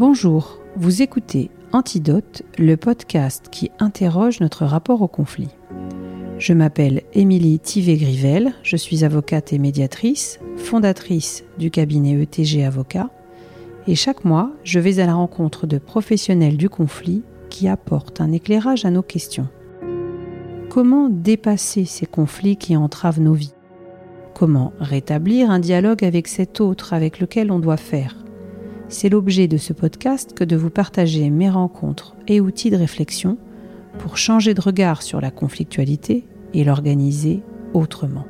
[0.00, 5.50] Bonjour, vous écoutez Antidote, le podcast qui interroge notre rapport au conflit.
[6.38, 13.10] Je m'appelle Émilie Tivet-Grivel, je suis avocate et médiatrice, fondatrice du cabinet ETG Avocat,
[13.86, 18.32] et chaque mois, je vais à la rencontre de professionnels du conflit qui apportent un
[18.32, 19.48] éclairage à nos questions.
[20.68, 23.54] Comment dépasser ces conflits qui entravent nos vies?
[24.34, 28.16] Comment rétablir un dialogue avec cet autre avec lequel on doit faire?
[28.88, 33.38] C'est l'objet de ce podcast que de vous partager mes rencontres et outils de réflexion
[33.98, 37.42] pour changer de regard sur la conflictualité et l'organiser
[37.74, 38.24] autrement.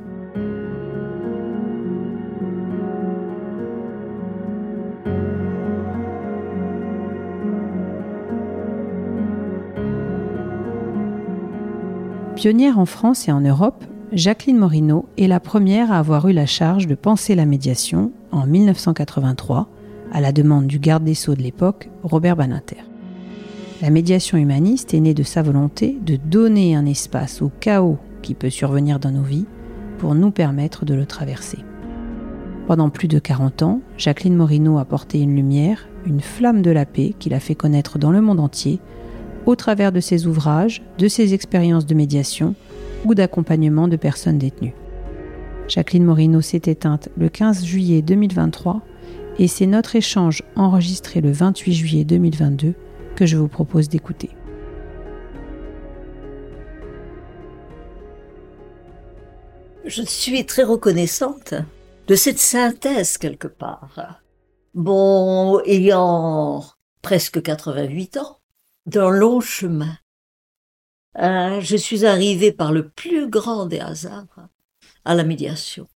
[12.41, 16.47] Pionnière en France et en Europe, Jacqueline Morino est la première à avoir eu la
[16.47, 19.69] charge de penser la médiation en 1983
[20.11, 22.83] à la demande du garde des sceaux de l'époque, Robert Baninter.
[23.83, 28.33] La médiation humaniste est née de sa volonté de donner un espace au chaos qui
[28.33, 29.45] peut survenir dans nos vies
[29.99, 31.59] pour nous permettre de le traverser.
[32.65, 36.87] Pendant plus de 40 ans, Jacqueline Morino a porté une lumière, une flamme de la
[36.87, 38.79] paix qu'il a fait connaître dans le monde entier,
[39.45, 42.55] au travers de ses ouvrages, de ses expériences de médiation
[43.05, 44.75] ou d'accompagnement de personnes détenues.
[45.67, 48.81] Jacqueline Morino s'est éteinte le 15 juillet 2023
[49.39, 52.73] et c'est notre échange enregistré le 28 juillet 2022
[53.15, 54.29] que je vous propose d'écouter.
[59.85, 61.53] Je suis très reconnaissante
[62.07, 64.21] de cette synthèse quelque part.
[64.73, 66.63] Bon, ayant
[67.01, 68.40] presque 88 ans,
[68.85, 69.97] d'un long chemin,
[71.15, 74.49] hein, je suis arrivée par le plus grand des hasards
[75.05, 75.87] à la médiation,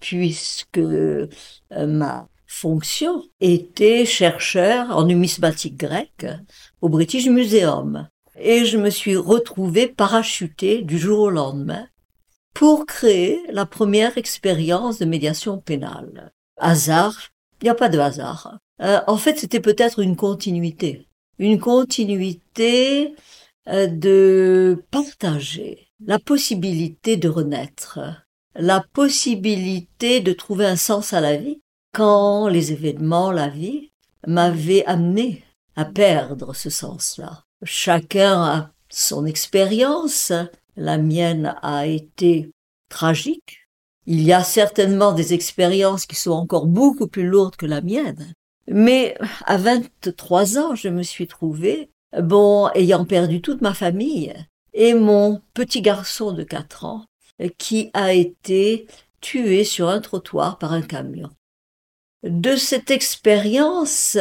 [0.00, 1.28] puisque euh,
[1.70, 6.26] ma fonction était chercheur en numismatique grecque
[6.80, 8.08] au British Museum.
[8.38, 11.86] Et je me suis retrouvée parachutée du jour au lendemain
[12.54, 16.32] pour créer la première expérience de médiation pénale.
[16.56, 18.58] Hasard Il n'y a pas de hasard.
[18.82, 21.09] Euh, en fait, c'était peut-être une continuité.
[21.40, 23.14] Une continuité
[23.66, 27.98] euh, de partager la possibilité de renaître,
[28.54, 31.62] la possibilité de trouver un sens à la vie
[31.94, 33.90] quand les événements, la vie,
[34.26, 35.42] m'avaient amené
[35.76, 37.44] à perdre ce sens-là.
[37.62, 40.34] Chacun a son expérience,
[40.76, 42.50] la mienne a été
[42.90, 43.66] tragique.
[44.04, 48.34] Il y a certainement des expériences qui sont encore beaucoup plus lourdes que la mienne.
[48.70, 49.16] Mais
[49.46, 54.32] à 23 ans, je me suis trouvée, bon, ayant perdu toute ma famille,
[54.72, 57.04] et mon petit garçon de 4 ans,
[57.58, 58.86] qui a été
[59.20, 61.30] tué sur un trottoir par un camion
[62.22, 64.16] de cette expérience,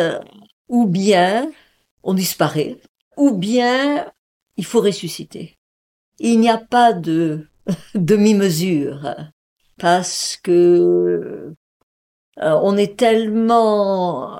[0.67, 1.51] ou bien
[2.03, 2.77] on disparaît,
[3.17, 4.11] ou bien
[4.57, 5.57] il faut ressusciter.
[6.19, 7.47] Il n'y a pas de
[7.95, 9.15] demi-mesure,
[9.77, 11.53] parce que
[12.41, 14.39] on est tellement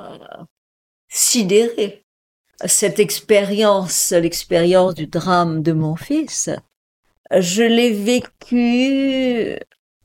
[1.10, 2.06] sidéré.
[2.66, 6.50] Cette expérience, l'expérience du drame de mon fils,
[7.32, 9.58] je l'ai vécue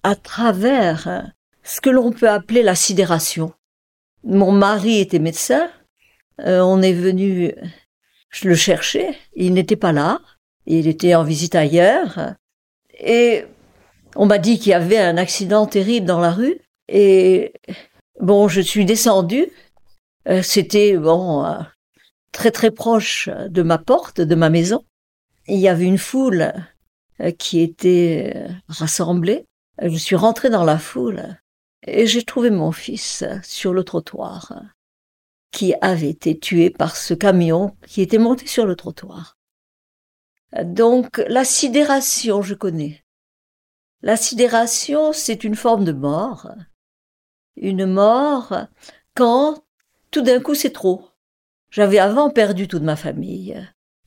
[0.02, 1.32] à travers
[1.62, 3.52] ce que l'on peut appeler la sidération.
[4.22, 5.70] Mon mari était médecin,
[6.40, 7.54] euh, on est venu
[8.30, 10.20] je le cherchais, il n'était pas là,
[10.66, 12.34] il était en visite ailleurs,
[12.98, 13.44] et
[14.16, 16.58] on m'a dit qu'il y avait un accident terrible dans la rue,
[16.88, 17.52] et
[18.20, 19.48] bon, je suis descendue,
[20.28, 21.58] euh, c'était bon euh,
[22.32, 24.84] très très proche de ma porte, de ma maison,
[25.46, 26.52] il y avait une foule
[27.38, 29.46] qui était rassemblée,
[29.80, 31.38] je suis rentrée dans la foule,
[31.86, 34.52] et j'ai trouvé mon fils sur le trottoir,
[35.52, 39.36] qui avait été tué par ce camion qui était monté sur le trottoir.
[40.62, 43.04] Donc la sidération, je connais.
[44.02, 46.52] La sidération, c'est une forme de mort.
[47.56, 48.66] Une mort
[49.14, 49.64] quand
[50.10, 51.08] tout d'un coup c'est trop.
[51.70, 53.56] J'avais avant perdu toute ma famille.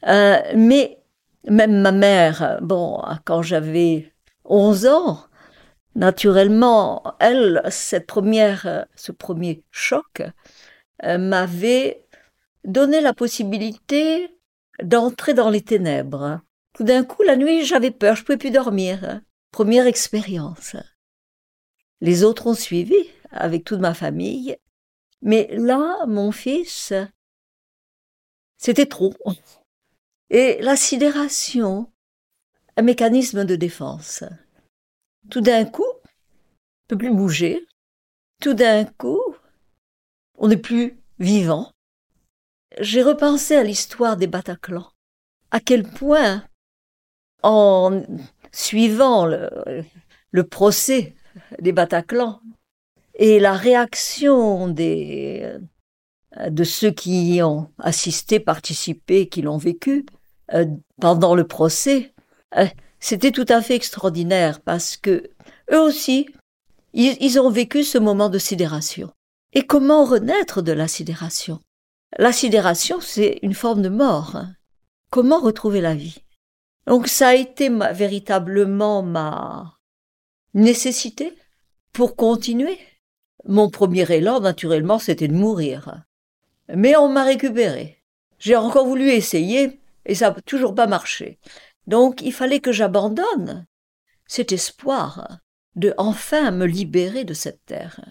[0.07, 0.99] Euh, mais
[1.47, 4.13] même ma mère, bon, quand j'avais
[4.45, 5.27] 11 ans,
[5.97, 10.21] Naturellement, elle, cette première, ce premier choc,
[11.03, 12.05] euh, m'avait
[12.63, 14.29] donné la possibilité
[14.83, 16.41] d'entrer dans les ténèbres.
[16.75, 19.21] Tout d'un coup, la nuit, j'avais peur, je pouvais plus dormir.
[19.49, 20.75] Première expérience.
[22.01, 24.57] Les autres ont suivi, avec toute ma famille.
[25.21, 26.93] Mais là, mon fils,
[28.57, 29.13] C'était trop.
[30.29, 31.91] Et la sidération,
[32.75, 34.23] un mécanisme de défense.
[35.29, 37.65] Tout d'un coup, on peut plus bouger.
[38.41, 39.21] Tout d'un coup,
[40.37, 41.71] on n'est plus vivant.
[42.79, 44.91] J'ai repensé à l'histoire des Bataclans.
[45.51, 46.43] À quel point,
[47.43, 48.03] en
[48.51, 49.49] suivant le,
[50.31, 51.15] le procès
[51.59, 52.41] des Bataclans
[53.17, 55.57] et la réaction des,
[56.49, 60.05] de ceux qui y ont assisté, participé, qui l'ont vécu
[60.53, 60.65] euh,
[61.01, 62.13] pendant le procès,
[62.55, 62.67] euh,
[62.99, 65.29] c'était tout à fait extraordinaire parce que
[65.71, 66.27] eux aussi,
[66.93, 69.11] ils, ont vécu ce moment de sidération.
[69.53, 71.59] Et comment renaître de la sidération?
[72.17, 74.35] La sidération, c'est une forme de mort.
[74.35, 74.53] Hein.
[75.09, 76.23] Comment retrouver la vie?
[76.85, 79.77] Donc ça a été véritablement ma
[80.53, 81.33] nécessité
[81.93, 82.79] pour continuer.
[83.47, 86.03] Mon premier élan, naturellement, c'était de mourir.
[86.73, 88.03] Mais on m'a récupéré.
[88.39, 91.39] J'ai encore voulu essayer et ça n'a toujours pas marché.
[91.87, 93.65] Donc il fallait que j'abandonne
[94.25, 95.39] cet espoir
[95.75, 98.01] de enfin me libérer de cette terre.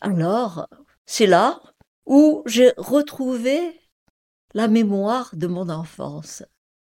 [0.00, 0.66] Alors,
[1.06, 1.60] c'est là
[2.06, 3.78] où j'ai retrouvé
[4.54, 6.42] la mémoire de mon enfance.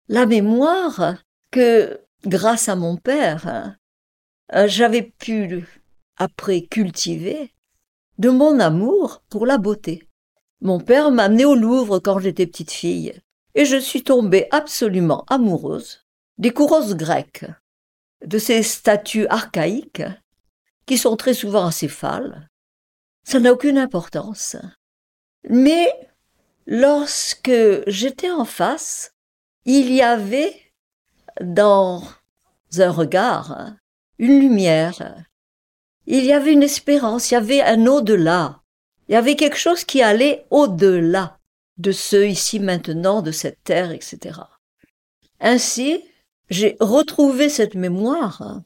[0.08, 1.16] La mémoire
[1.50, 3.78] que, grâce à mon père,
[4.54, 5.66] j'avais pu
[6.18, 7.54] après cultiver
[8.18, 10.08] de mon amour pour la beauté.
[10.62, 13.20] Mon père m'a amené au Louvre quand j'étais petite fille,
[13.56, 16.06] et je suis tombée absolument amoureuse
[16.38, 17.46] des couronnes grecques,
[18.26, 20.04] de ces statues archaïques
[20.86, 22.50] qui sont très souvent acéphales.
[23.24, 24.56] Ça n'a aucune importance.
[25.50, 25.88] Mais
[26.66, 27.52] lorsque
[27.88, 29.12] j'étais en face,
[29.66, 30.56] il y avait
[31.42, 32.02] dans
[32.78, 33.74] un regard
[34.18, 35.26] une lumière.
[36.10, 38.62] Il y avait une espérance, il y avait un au-delà.
[39.08, 41.38] Il y avait quelque chose qui allait au-delà
[41.78, 44.40] de ce ici maintenant, de cette terre, etc.
[45.42, 46.02] Ainsi,
[46.50, 48.62] j'ai retrouvé cette mémoire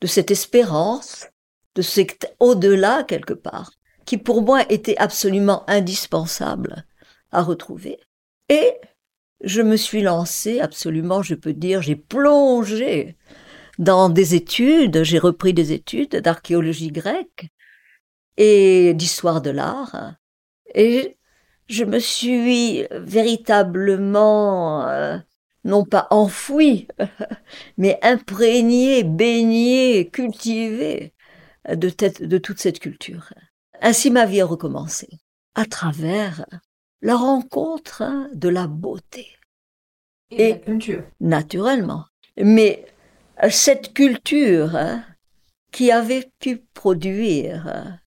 [0.00, 1.26] de cette espérance,
[1.74, 3.72] de cet au-delà quelque part,
[4.04, 6.86] qui pour moi était absolument indispensable
[7.32, 7.98] à retrouver.
[8.48, 8.74] Et
[9.42, 13.16] je me suis lancée absolument, je peux dire, j'ai plongé
[13.78, 17.48] dans des études, j'ai repris des études d'archéologie grecque
[18.36, 20.14] et d'histoire de l'art.
[20.74, 21.16] Et
[21.68, 25.18] je me suis véritablement, euh,
[25.64, 26.88] non pas enfoui,
[27.76, 31.12] mais imprégné, baigné, cultivé
[31.68, 31.90] de,
[32.24, 33.32] de toute cette culture.
[33.80, 35.08] Ainsi ma vie a recommencé,
[35.54, 36.46] à travers
[37.02, 39.28] la rencontre de la beauté.
[40.30, 41.04] Et, la culture.
[41.20, 42.04] Naturellement.
[42.36, 42.86] Mais
[43.50, 45.04] cette culture hein,
[45.72, 47.98] qui avait pu produire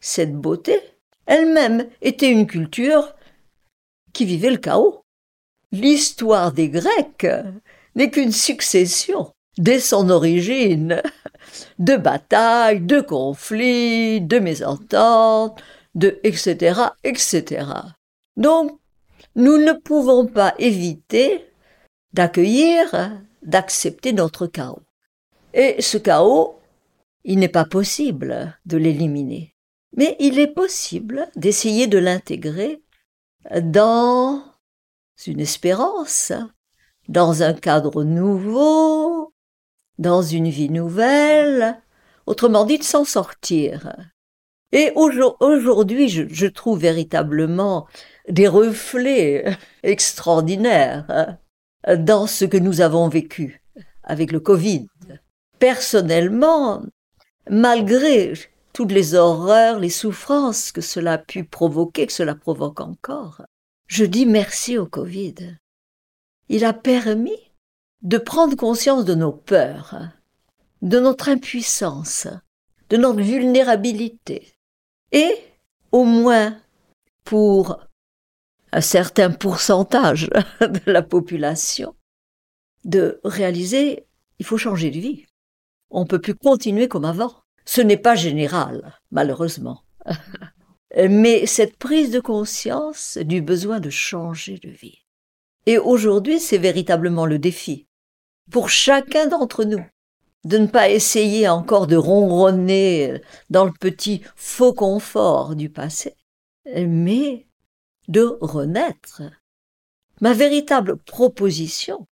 [0.00, 0.80] cette beauté,
[1.26, 3.14] elle-même était une culture
[4.12, 5.04] qui vivait le chaos.
[5.72, 7.26] L'histoire des Grecs
[7.94, 11.02] n'est qu'une succession, dès son origine,
[11.78, 15.62] de batailles, de conflits, de mésententes,
[15.94, 17.66] de etc., etc.
[18.36, 18.78] Donc,
[19.36, 21.46] nous ne pouvons pas éviter
[22.12, 24.82] d'accueillir, d'accepter notre chaos.
[25.54, 26.58] Et ce chaos,
[27.24, 29.54] il n'est pas possible de l'éliminer.
[29.96, 32.82] Mais il est possible d'essayer de l'intégrer
[33.62, 34.42] dans
[35.26, 36.32] une espérance,
[37.08, 39.34] dans un cadre nouveau,
[39.98, 41.80] dans une vie nouvelle,
[42.26, 43.96] autrement dit de s'en sortir.
[44.72, 47.88] Et aujourd'hui, je, trouve véritablement
[48.28, 49.44] des reflets
[49.82, 51.38] extraordinaires
[51.86, 53.62] dans ce que nous avons vécu
[54.02, 54.86] avec le Covid.
[55.58, 56.82] Personnellement,
[57.48, 58.32] malgré
[58.72, 63.42] toutes les horreurs, les souffrances que cela a pu provoquer, que cela provoque encore.
[63.86, 65.56] Je dis merci au Covid.
[66.48, 67.52] Il a permis
[68.02, 69.96] de prendre conscience de nos peurs,
[70.82, 72.26] de notre impuissance,
[72.88, 74.54] de notre vulnérabilité.
[75.12, 75.34] Et,
[75.92, 76.56] au moins,
[77.24, 77.80] pour
[78.72, 80.28] un certain pourcentage
[80.60, 81.94] de la population,
[82.84, 84.06] de réaliser
[84.40, 85.26] il faut changer de vie.
[85.90, 87.42] On ne peut plus continuer comme avant.
[87.66, 89.82] Ce n'est pas général, malheureusement.
[90.96, 95.04] Mais cette prise de conscience du besoin de changer de vie.
[95.66, 97.86] Et aujourd'hui, c'est véritablement le défi.
[98.50, 99.84] Pour chacun d'entre nous,
[100.44, 106.16] de ne pas essayer encore de ronronner dans le petit faux confort du passé,
[106.74, 107.46] mais
[108.10, 109.22] de renaître.
[110.20, 112.06] Ma véritable proposition,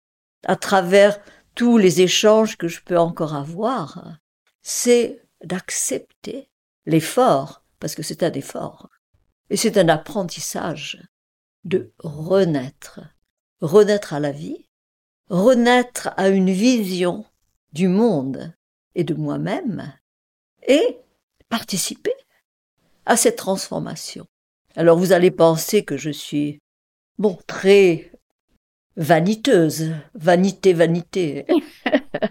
[0.45, 1.19] à travers
[1.55, 4.19] tous les échanges que je peux encore avoir,
[4.61, 6.49] c'est d'accepter
[6.85, 8.89] l'effort, parce que c'est un effort,
[9.49, 11.01] et c'est un apprentissage
[11.63, 12.99] de renaître,
[13.61, 14.67] renaître à la vie,
[15.29, 17.25] renaître à une vision
[17.71, 18.53] du monde
[18.95, 19.93] et de moi-même,
[20.67, 20.99] et
[21.47, 22.13] participer
[23.05, 24.27] à cette transformation.
[24.77, 26.59] Alors vous allez penser que je suis,
[27.17, 28.11] bon, très
[28.97, 31.45] vaniteuse, vanité, vanité.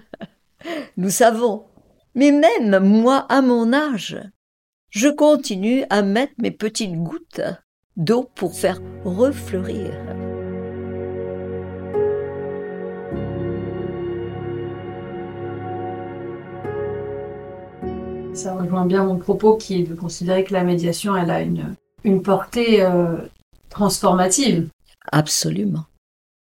[0.98, 1.64] Nous savons.
[2.14, 4.18] Mais même moi, à mon âge,
[4.90, 7.40] je continue à mettre mes petites gouttes
[7.96, 9.90] d'eau pour faire refleurir.
[18.34, 21.74] Ça rejoint bien mon propos qui est de considérer que la médiation, elle a une,
[22.04, 23.16] une portée euh,
[23.70, 24.68] transformative.
[25.10, 25.84] Absolument.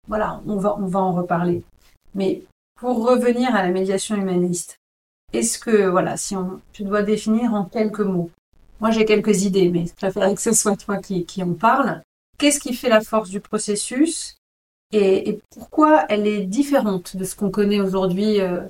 [0.09, 1.63] Voilà, on va, on va en reparler.
[2.15, 2.43] Mais
[2.81, 4.77] pour revenir à la médiation humaniste,
[5.33, 8.31] est-ce que, voilà, si on, tu dois définir en quelques mots,
[8.81, 12.03] moi j'ai quelques idées, mais je préfère que ce soit toi qui, qui en parle.
[12.39, 14.37] Qu'est-ce qui fait la force du processus
[14.95, 18.61] et, pourquoi elle est différente de ce qu'on connaît aujourd'hui euh,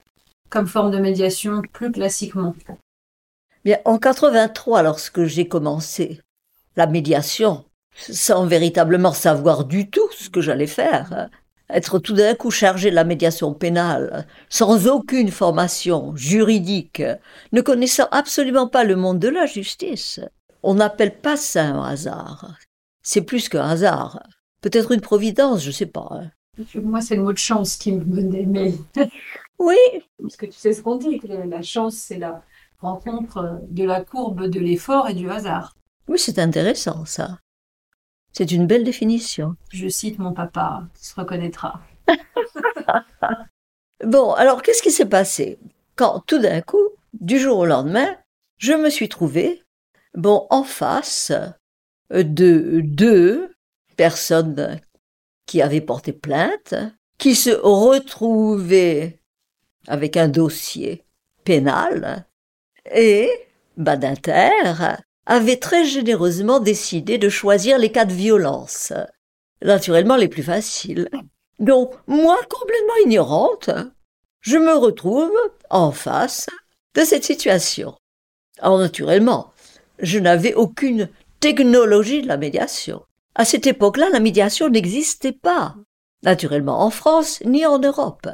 [0.51, 2.55] comme forme de médiation plus classiquement?
[3.65, 6.21] Bien, en 83, lorsque j'ai commencé
[6.77, 7.65] la médiation,
[7.95, 11.29] sans véritablement savoir du tout ce que j'allais faire,
[11.71, 17.03] être tout d'un coup chargé de la médiation pénale, sans aucune formation juridique,
[17.53, 20.21] ne connaissant absolument pas le monde de la justice.
[20.63, 22.57] On n'appelle pas ça un hasard.
[23.03, 24.23] C'est plus qu'un hasard.
[24.61, 26.09] Peut-être une providence, je sais pas.
[26.11, 26.31] Hein.
[26.75, 28.75] Moi, c'est le mot de chance qui me menait, mais.
[29.59, 29.77] oui.
[30.21, 32.43] Parce que tu sais ce qu'on dit, que la chance, c'est la
[32.79, 35.75] rencontre de la courbe de l'effort et du hasard.
[36.09, 37.39] Oui, c'est intéressant, ça.
[38.33, 39.57] C'est une belle définition.
[39.71, 41.83] Je cite mon papa, qui se reconnaîtra.
[44.05, 45.59] bon, alors qu'est-ce qui s'est passé?
[45.97, 48.17] Quand tout d'un coup, du jour au lendemain,
[48.57, 49.63] je me suis trouvé,
[50.15, 51.33] bon, en face
[52.11, 53.55] de deux
[53.97, 54.81] personnes
[55.47, 56.75] qui avaient porté plainte,
[57.19, 59.21] qui se retrouvaient
[59.87, 61.05] avec un dossier
[61.45, 62.27] pénal
[62.91, 63.31] et
[63.77, 68.93] Badinter avait très généreusement décidé de choisir les cas de violence,
[69.63, 71.09] naturellement les plus faciles.
[71.59, 73.71] Donc, moi, complètement ignorante,
[74.41, 75.33] je me retrouve
[75.71, 76.49] en face
[76.95, 77.95] de cette situation.
[78.59, 79.53] Alors, naturellement,
[79.99, 81.09] je n'avais aucune
[81.41, 83.03] technologie de la médiation.
[83.35, 85.77] À cette époque-là, la médiation n'existait pas,
[86.23, 88.29] naturellement en France ni en Europe.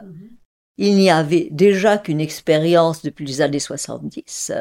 [0.76, 4.52] Il n'y avait déjà qu'une expérience depuis les années 70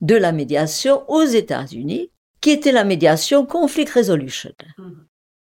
[0.00, 4.52] de la médiation aux États-Unis, qui était la médiation Conflict Resolution.
[4.78, 5.06] Mhm.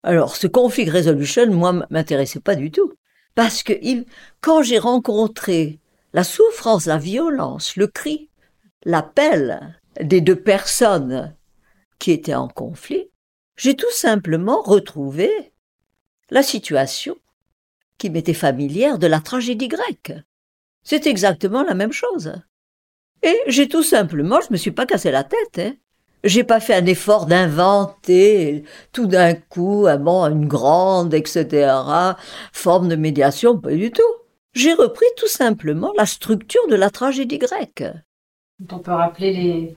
[0.03, 2.93] Alors, ce Conflict Resolution, moi, m'intéressait pas du tout.
[3.35, 3.73] Parce que
[4.41, 5.81] quand j'ai rencontré
[6.13, 8.31] la souffrance, la violence, le cri,
[8.85, 11.37] l'appel des deux personnes
[11.99, 13.11] qui étaient en conflit,
[13.57, 15.53] j'ai tout simplement retrouvé
[16.31, 17.17] la situation
[17.99, 20.13] qui m'était familière de la tragédie grecque.
[20.85, 22.33] C'est exactement la même chose.
[23.23, 25.75] Et j'ai tout simplement, je me suis pas cassé la tête, hein.
[26.25, 31.73] J'ai pas fait un effort d'inventer tout d'un coup un bon, une grande, etc.,
[32.53, 34.03] forme de médiation, pas du tout.
[34.53, 37.85] J'ai repris tout simplement la structure de la tragédie grecque.
[38.69, 39.77] On peut rappeler les,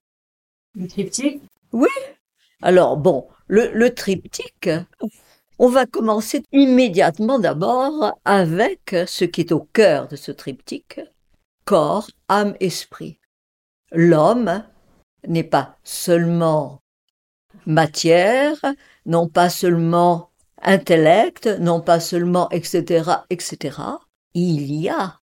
[0.74, 1.44] le triptyque
[1.74, 1.90] Oui.
[2.64, 4.70] Alors bon, le, le triptyque,
[5.60, 11.02] on va commencer immédiatement d'abord avec ce qui est au cœur de ce triptyque,
[11.66, 13.20] corps, âme, esprit
[13.92, 14.64] l'homme
[15.28, 16.82] n'est pas seulement
[17.66, 18.58] matière,
[19.06, 20.32] non pas seulement
[20.62, 23.78] intellect, non pas seulement etc., etc.
[24.34, 25.20] Il y a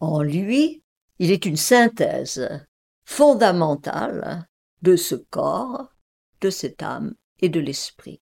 [0.00, 0.82] en lui,
[1.18, 2.66] il est une synthèse
[3.04, 4.46] fondamentale
[4.82, 5.92] de ce corps,
[6.40, 8.20] de cette âme et de l'esprit.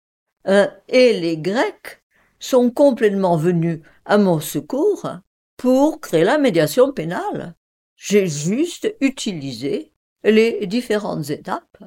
[0.46, 2.02] Euh, et les Grecs
[2.38, 5.08] sont complètement venus à mon secours
[5.56, 7.54] pour créer la médiation pénale.
[8.04, 9.92] J'ai juste utilisé
[10.24, 11.84] les différentes étapes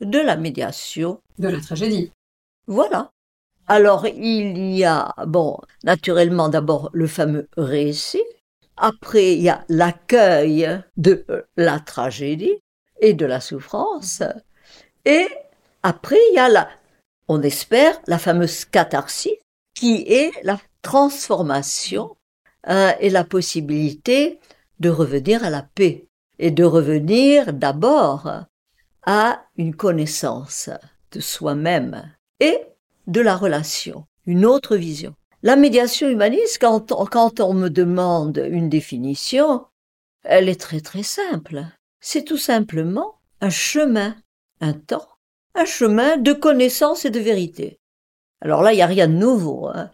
[0.00, 1.20] de la médiation.
[1.36, 2.12] De la tragédie.
[2.68, 3.10] Voilà.
[3.66, 8.22] Alors il y a, bon, naturellement d'abord le fameux récit,
[8.76, 12.62] après il y a l'accueil de la tragédie
[13.00, 14.22] et de la souffrance,
[15.04, 15.26] et
[15.82, 16.68] après il y a la,
[17.26, 19.34] on espère, la fameuse catharsis,
[19.74, 22.16] qui est la transformation
[22.68, 24.38] euh, et la possibilité
[24.80, 26.08] de revenir à la paix
[26.38, 28.44] et de revenir d'abord
[29.02, 30.70] à une connaissance
[31.12, 32.58] de soi-même et
[33.06, 35.14] de la relation, une autre vision.
[35.42, 36.92] La médiation humaniste, quand
[37.40, 39.66] on, me demande une définition,
[40.24, 41.64] elle est très très simple.
[42.00, 44.16] C'est tout simplement un chemin,
[44.60, 45.08] un temps,
[45.54, 47.78] un chemin de connaissance et de vérité.
[48.40, 49.68] Alors là, il n'y a rien de nouveau.
[49.68, 49.90] Hein.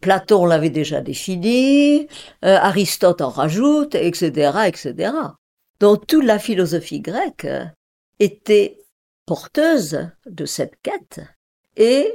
[0.00, 2.08] Platon l'avait déjà défini,
[2.44, 5.12] euh, Aristote en rajoute, etc., etc.
[5.80, 7.46] Donc toute la philosophie grecque
[8.18, 8.78] était
[9.26, 11.20] porteuse de cette quête
[11.76, 12.12] et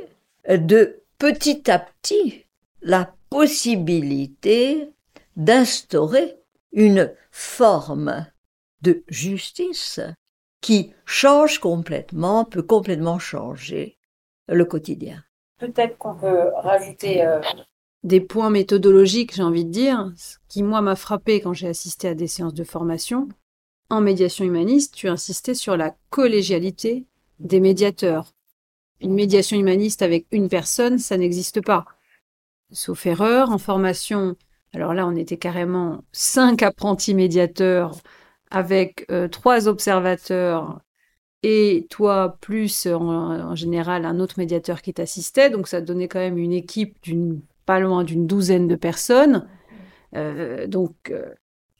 [0.47, 2.45] de petit à petit
[2.81, 4.89] la possibilité
[5.35, 6.38] d'instaurer
[6.71, 8.25] une forme
[8.81, 9.99] de justice
[10.61, 13.97] qui change complètement, peut complètement changer
[14.47, 15.23] le quotidien.
[15.59, 17.41] Peut-être qu'on peut rajouter euh,
[18.03, 22.07] des points méthodologiques, j'ai envie de dire, ce qui moi m'a frappé quand j'ai assisté
[22.07, 23.27] à des séances de formation.
[23.89, 27.05] En médiation humaniste, tu insistais sur la collégialité
[27.39, 28.33] des médiateurs.
[29.01, 31.85] Une médiation humaniste avec une personne, ça n'existe pas.
[32.71, 34.35] Sauf erreur, en formation,
[34.73, 37.95] alors là on était carrément cinq apprentis médiateurs
[38.51, 40.81] avec euh, trois observateurs
[41.43, 45.50] et toi plus en, général un autre médiateur qui t'assistait.
[45.50, 49.48] Donc ça donnait quand même une équipe d'une pas loin d'une douzaine de personnes.
[50.15, 51.29] Euh, donc euh,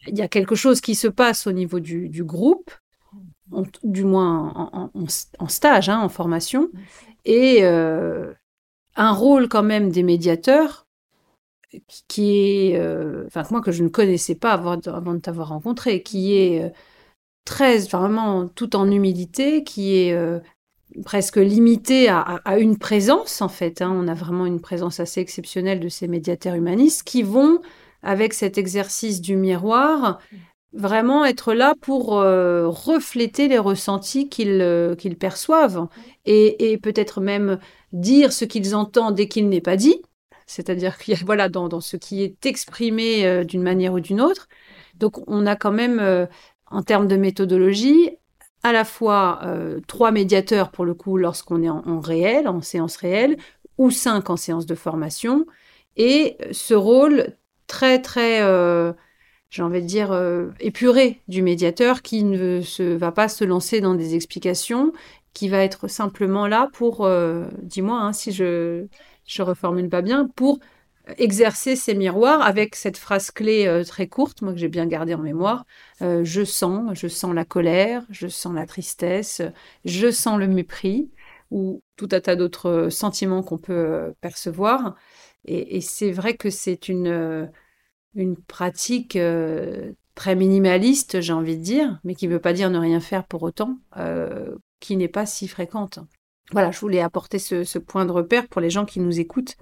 [0.08, 2.72] il y a quelque chose qui se passe au niveau du, groupe,
[3.84, 6.70] du moins en, stage, hein, en formation,
[7.26, 10.88] et un rôle quand même des médiateurs
[12.08, 16.36] qui est, euh, enfin moi que je ne connaissais pas avant, de t'avoir rencontré, qui
[16.36, 16.70] est euh,
[17.46, 20.40] très vraiment tout en humilité, qui est euh,
[21.06, 23.82] presque limité à, une présence en fait.
[23.82, 23.92] Hein.
[23.94, 27.60] On a vraiment une présence assez exceptionnelle de ces médiateurs humanistes qui vont
[28.02, 30.20] avec cet exercice du miroir
[30.72, 35.88] vraiment être là pour refléter les ressentis qu'ils qu'ils perçoivent
[36.26, 37.60] et, et peut-être même
[37.92, 40.00] dire ce qu'ils entendent dès qu'il n'est pas dit
[40.50, 44.20] c'est-à-dire qu'il y a, voilà, dans, ce qui est exprimé euh, d'une manière ou d'une
[44.20, 44.50] autre.
[44.96, 46.26] Donc, on a quand même, euh,
[46.72, 48.12] en termes de méthodologie,
[48.64, 52.98] à la fois euh, trois médiateurs pour le coup lorsqu'on est en, réel, en séance
[52.98, 53.38] réelle,
[53.78, 55.46] ou cinq en séance de formation,
[55.96, 57.34] et ce rôle
[57.68, 58.40] très très,
[59.50, 60.14] j'ai envie de dire,
[60.60, 64.92] épuré du médiateur qui ne se, va pas se lancer dans des explications,
[65.34, 67.10] qui va être simplement là pour,
[67.64, 68.88] dis-moi hein, si je
[69.30, 70.60] je reformule pas bien, pour
[71.18, 75.14] exercer ces miroirs avec cette phrase clé euh, très courte, moi que j'ai bien gardée
[75.14, 75.66] en mémoire.
[76.02, 79.42] Euh, je sens, je sens la colère, je sens la tristesse,
[79.86, 81.12] je sens le mépris
[81.52, 84.96] ou tout un tas d'autres sentiments qu'on peut euh, percevoir.
[85.46, 87.50] Et, c'est vrai que c'est une,
[88.14, 89.18] une pratique
[90.16, 93.26] très minimaliste, j'ai envie de dire, mais qui ne veut pas dire ne rien faire
[93.26, 93.80] pour autant,
[94.82, 96.00] qui n'est pas si fréquente.
[96.52, 99.56] Voilà, je voulais apporter ce, point de repère pour les gens qui nous écoutent.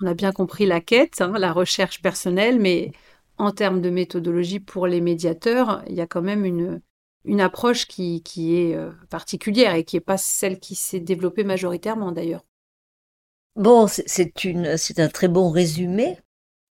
[0.00, 2.92] On a bien compris la quête, hein, la recherche personnelle, mais
[3.38, 8.22] en termes de méthodologie pour les médiateurs, il y a quand même une, approche qui,
[8.56, 12.44] est euh, particulière et qui n'est pas celle qui s'est développée majoritairement d'ailleurs.
[13.56, 16.18] Bon, c'est un très bon résumé.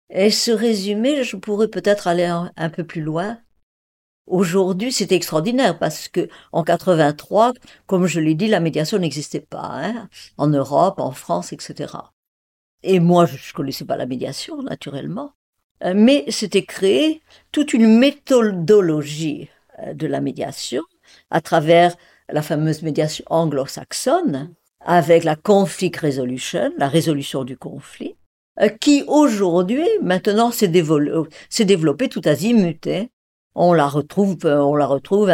[0.09, 3.37] Et ce résumé, je pourrais peut-être aller un peu plus loin
[4.31, 7.53] Aujourd'hui, c'est extraordinaire parce que en 83,
[7.85, 11.93] comme je l'ai dit, la médiation n'existait pas hein, en Europe, en France, etc.
[12.83, 15.33] Et moi, je ne connaissais pas la médiation, naturellement,
[15.83, 20.83] euh, mais c'était créé toute une méthodologie euh, de la médiation
[21.29, 21.95] à travers
[22.29, 28.15] la fameuse médiation anglo-saxonne, avec la conflict resolution, la résolution du conflit,
[28.61, 32.87] euh, qui aujourd'hui, maintenant, s'est développée tout azimut.
[33.53, 35.29] On la retrouve, euh, on la retrouve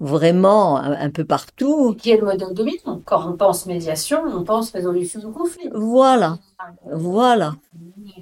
[0.00, 1.94] vraiment un, peu partout.
[1.98, 3.02] Qui est le modèle dominant.
[3.04, 5.68] Quand on pense médiation, on pense résolution du conflit.
[5.74, 6.38] Voilà,
[6.90, 7.56] voilà.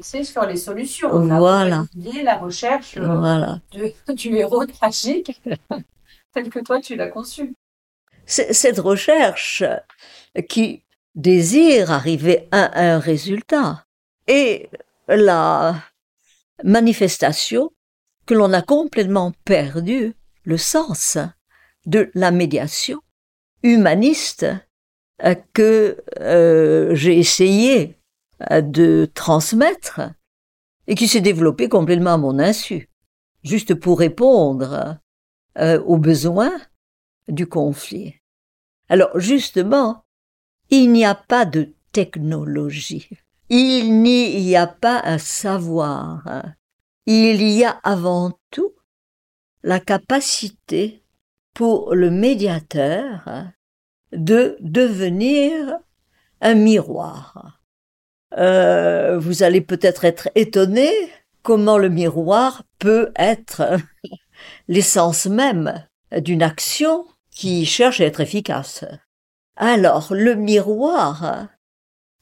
[0.00, 1.10] C'est sur les solutions.
[1.12, 1.84] On voilà.
[2.18, 3.60] A la recherche euh, voilà.
[4.14, 5.40] du héros tragique
[6.34, 7.54] tel que toi tu l'as conçu.
[8.26, 9.62] Cette recherche
[10.48, 10.82] qui
[11.14, 13.84] désire arriver à un résultat
[14.26, 14.68] et
[15.06, 15.76] la
[16.64, 17.70] manifestation
[18.26, 21.18] que l'on a complètement perdu le sens
[21.86, 23.00] de la médiation
[23.62, 24.46] humaniste
[25.22, 27.98] euh, que euh, j'ai essayé
[28.50, 30.00] euh, de transmettre
[30.86, 32.88] et qui s'est développée complètement à mon insu,
[33.42, 34.98] juste pour répondre
[35.58, 36.52] aux besoins
[37.28, 38.14] du conflit.
[38.90, 40.04] Alors justement,
[40.68, 43.08] il n'y a pas de technologie,
[43.48, 46.44] il n'y a pas un savoir,
[47.06, 48.74] il y a avant tout
[49.62, 51.02] la capacité
[51.54, 53.46] pour le médiateur
[54.12, 55.78] de devenir
[56.40, 57.60] un miroir.
[58.36, 60.90] Euh, vous allez peut-être être étonné
[61.42, 63.78] comment le miroir peut être
[64.68, 68.84] l'essence même d'une action qui cherche à être efficace.
[69.56, 71.48] Alors, le miroir,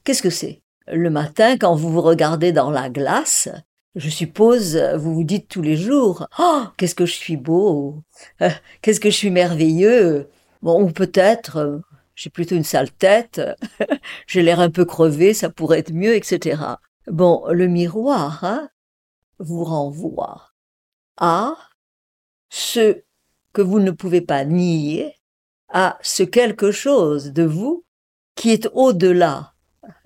[0.03, 0.61] qu'est-ce que c'est?
[0.87, 3.49] Le matin, quand vous vous regardez dans la glace,
[3.95, 8.03] je suppose, vous vous dites tous les jours, oh, qu'est-ce que je suis beau,
[8.41, 8.49] euh,
[8.81, 10.29] qu'est-ce que je suis merveilleux.
[10.61, 11.79] Bon, ou peut-être, euh,
[12.15, 13.41] j'ai plutôt une sale tête,
[14.27, 16.61] j'ai l'air un peu crevé, ça pourrait être mieux, etc.
[17.07, 18.69] Bon, le miroir, hein,
[19.39, 20.51] vous renvoie
[21.17, 21.55] à
[22.49, 23.01] ce
[23.53, 25.15] que vous ne pouvez pas nier,
[25.69, 27.85] à ce quelque chose de vous
[28.35, 29.53] qui est au-delà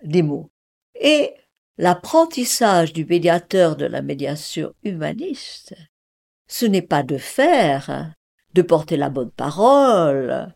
[0.04, 0.52] des mots.
[0.95, 1.34] Et
[1.79, 5.73] l'apprentissage du médiateur de la médiation humaniste,
[6.45, 8.13] ce n'est pas de faire,
[8.53, 10.53] de porter la bonne parole,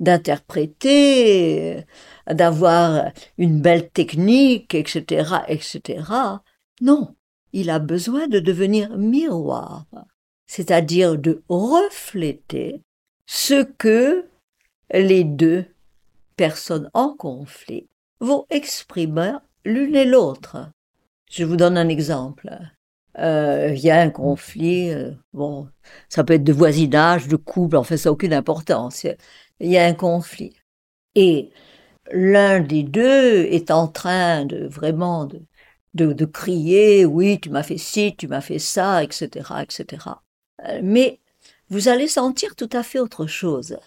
[0.00, 1.86] d'interpréter,
[2.30, 6.04] d'avoir une belle technique, etc., etc.
[6.82, 7.16] Non,
[7.54, 9.86] il a besoin de devenir miroir,
[10.46, 12.82] c'est-à-dire de refléter
[13.24, 14.28] ce que
[14.92, 15.64] les deux
[16.36, 17.88] personnes en conflit
[18.20, 19.32] vont exprimer
[19.66, 20.70] l'une et l'autre.
[21.30, 22.58] Je vous donne un exemple.
[23.18, 25.68] Euh, il y a un conflit, euh, bon,
[26.08, 29.06] ça peut être de voisinage, de couple, en fait, ça n'a aucune importance.
[29.60, 30.54] Il y a un conflit.
[31.14, 31.50] Et
[32.12, 35.42] l'un des deux est en train de vraiment de,
[35.94, 40.06] de, de crier, oui, tu m'as fait ci, tu m'as fait ça, etc., etc.
[40.66, 41.20] Euh, mais
[41.70, 43.78] vous allez sentir tout à fait autre chose.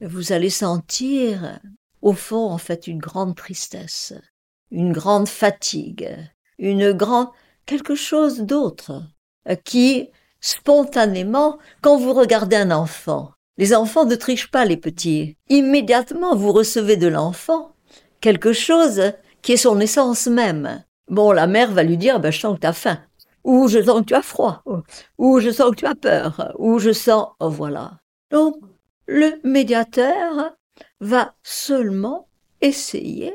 [0.00, 1.60] Vous allez sentir,
[2.00, 4.14] au fond, en fait, une grande tristesse,
[4.70, 6.16] une grande fatigue,
[6.58, 7.28] une grande,
[7.66, 9.02] quelque chose d'autre,
[9.48, 15.36] euh, qui, spontanément, quand vous regardez un enfant, les enfants ne trichent pas les petits.
[15.48, 17.74] Immédiatement, vous recevez de l'enfant
[18.20, 20.84] quelque chose qui est son essence même.
[21.08, 22.98] Bon, la mère va lui dire, ben, je sens que tu as faim,
[23.44, 24.62] ou je sens que tu as froid,
[25.16, 27.98] ou je sens que tu as peur, ou je sens, oh, voilà.
[28.30, 28.56] Donc,
[29.06, 30.52] le médiateur
[31.00, 32.28] va seulement
[32.60, 33.34] essayer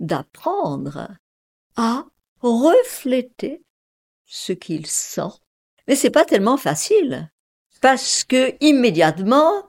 [0.00, 1.08] d'apprendre
[1.76, 2.04] à
[2.40, 3.62] refléter
[4.26, 5.32] ce qu'il sent.
[5.86, 7.30] Mais c'est pas tellement facile.
[7.80, 9.64] Parce que immédiatement,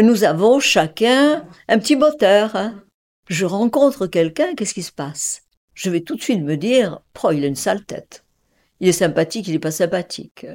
[0.00, 2.56] nous avons chacun un petit moteur.
[2.56, 2.82] Hein.
[3.28, 5.42] Je rencontre quelqu'un, qu'est-ce qui se passe?
[5.74, 8.24] Je vais tout de suite me dire, oh, il a une sale tête.
[8.80, 10.46] Il est sympathique, il n'est pas sympathique.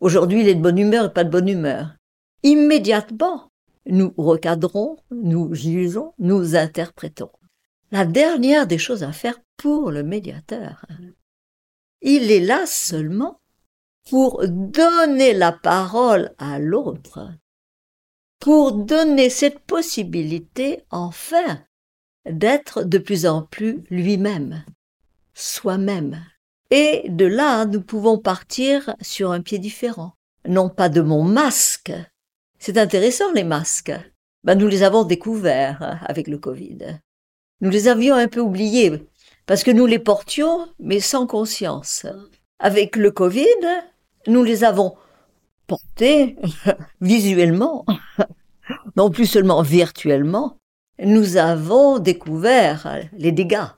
[0.00, 1.94] Aujourd'hui, il est de bonne humeur et pas de bonne humeur.
[2.42, 3.50] Immédiatement,
[3.86, 7.30] nous recadrons, nous jugeons, nous interprétons.
[7.92, 10.86] La dernière des choses à faire pour le médiateur,
[12.02, 13.40] il est là seulement
[14.08, 17.32] pour donner la parole à l'autre,
[18.38, 21.62] pour donner cette possibilité enfin
[22.24, 24.64] d'être de plus en plus lui-même,
[25.34, 26.24] soi-même.
[26.70, 30.14] Et de là, nous pouvons partir sur un pied différent.
[30.48, 31.92] Non pas de mon masque.
[32.58, 33.92] C'est intéressant, les masques.
[34.44, 37.00] Ben, nous les avons découverts avec le Covid.
[37.60, 39.06] Nous les avions un peu oubliés,
[39.46, 42.06] parce que nous les portions, mais sans conscience.
[42.58, 43.44] Avec le Covid,
[44.26, 44.96] nous les avons
[45.66, 46.36] portés
[47.00, 47.84] visuellement,
[48.96, 50.58] non plus seulement virtuellement.
[50.98, 53.68] Nous avons découvert les dégâts,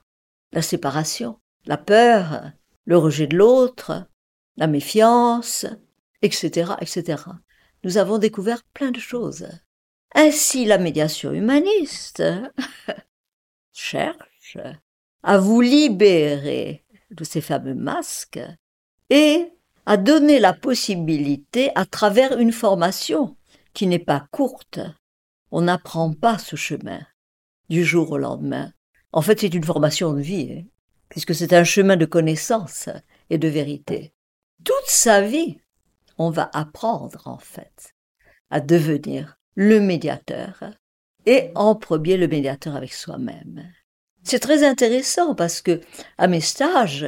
[0.51, 2.51] la séparation, la peur,
[2.85, 4.05] le rejet de l'autre,
[4.57, 5.65] la méfiance,
[6.21, 7.23] etc., etc.
[7.83, 9.47] Nous avons découvert plein de choses.
[10.15, 12.23] Ainsi, la médiation humaniste
[13.73, 14.57] cherche
[15.23, 18.41] à vous libérer de ces fameux masques
[19.09, 19.47] et
[19.85, 23.35] à donner la possibilité, à travers une formation
[23.73, 24.79] qui n'est pas courte,
[25.51, 27.01] on n'apprend pas ce chemin
[27.69, 28.71] du jour au lendemain.
[29.11, 30.53] En fait, c'est une formation de vie.
[30.57, 30.63] Hein
[31.13, 32.89] puisque c'est un chemin de connaissance
[33.29, 34.15] et de vérité.
[34.63, 35.59] Toute sa vie,
[36.17, 37.93] on va apprendre en fait
[38.49, 40.63] à devenir le médiateur
[41.25, 43.63] et en premier le médiateur avec soi-même.
[44.23, 45.81] C'est très intéressant parce que
[46.17, 47.05] à mes stages,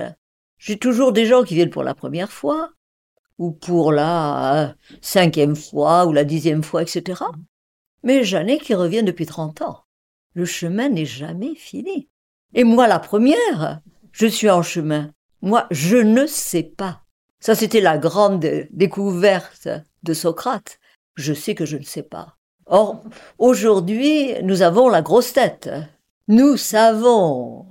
[0.58, 2.72] j'ai toujours des gens qui viennent pour la première fois
[3.38, 7.24] ou pour la cinquième fois ou la dixième fois, etc.
[8.04, 9.84] Mais j'en ai qui reviennent depuis 30 ans.
[10.34, 12.10] Le chemin n'est jamais fini.
[12.54, 15.12] Et moi, la première, je suis en chemin.
[15.42, 17.02] Moi, je ne sais pas.
[17.40, 19.68] Ça, c'était la grande découverte
[20.04, 20.80] de Socrate.
[21.16, 22.35] Je sais que je ne sais pas.
[22.68, 23.04] Or,
[23.38, 25.70] aujourd'hui, nous avons la grosse tête.
[26.28, 27.68] Nous savons.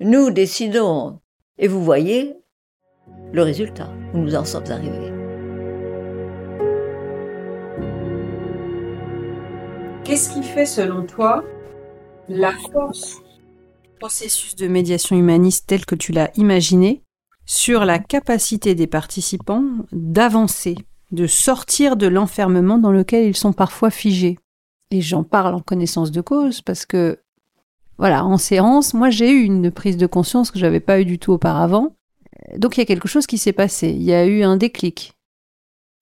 [0.00, 1.20] Nous décidons.
[1.56, 2.34] Et vous voyez
[3.32, 5.12] le résultat où nous en sommes arrivés.
[10.02, 11.44] Qu'est-ce qui fait, selon toi,
[12.28, 13.22] la force?
[14.00, 17.04] Processus de médiation humaniste tel que tu l'as imaginé
[17.46, 20.74] sur la capacité des participants d'avancer,
[21.14, 24.38] de sortir de l'enfermement dans lequel ils sont parfois figés.
[24.90, 27.18] Et j'en parle en connaissance de cause parce que
[27.98, 31.18] voilà, en séance, moi j'ai eu une prise de conscience que j'avais pas eu du
[31.18, 31.96] tout auparavant.
[32.56, 33.88] Donc il y a quelque chose qui s'est passé.
[33.88, 35.12] Il y a eu un déclic.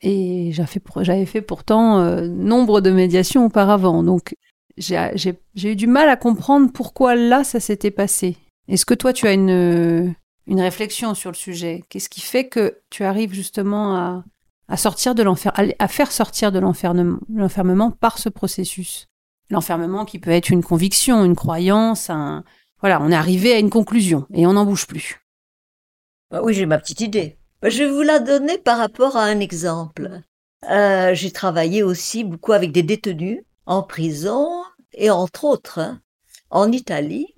[0.01, 4.03] Et j'avais fait, pourtant euh, nombre de médiations auparavant.
[4.03, 4.35] Donc
[4.77, 8.37] j'ai eu du mal à comprendre pourquoi là ça s'était passé.
[8.69, 10.15] Est-ce que toi tu as une,
[10.47, 11.85] une réflexion sur le sujet?
[11.89, 14.25] Qu'est-ce qui fait que tu arrives justement à,
[14.73, 19.07] à sortir de l'enfer, à, faire sortir de l'enfermement par ce processus
[19.51, 22.43] L'enfermement qui peut être une conviction, une croyance, un...
[22.81, 25.21] voilà, on est arrivé à une conclusion et on n'en bouge plus.
[26.31, 27.37] Bah oui, j'ai ma petite idée.
[27.63, 30.23] Je vais vous la donner par rapport à un exemple.
[30.71, 34.49] Euh, j'ai travaillé aussi beaucoup avec des détenus en prison
[34.95, 36.01] et entre autres hein,
[36.49, 37.35] en Italie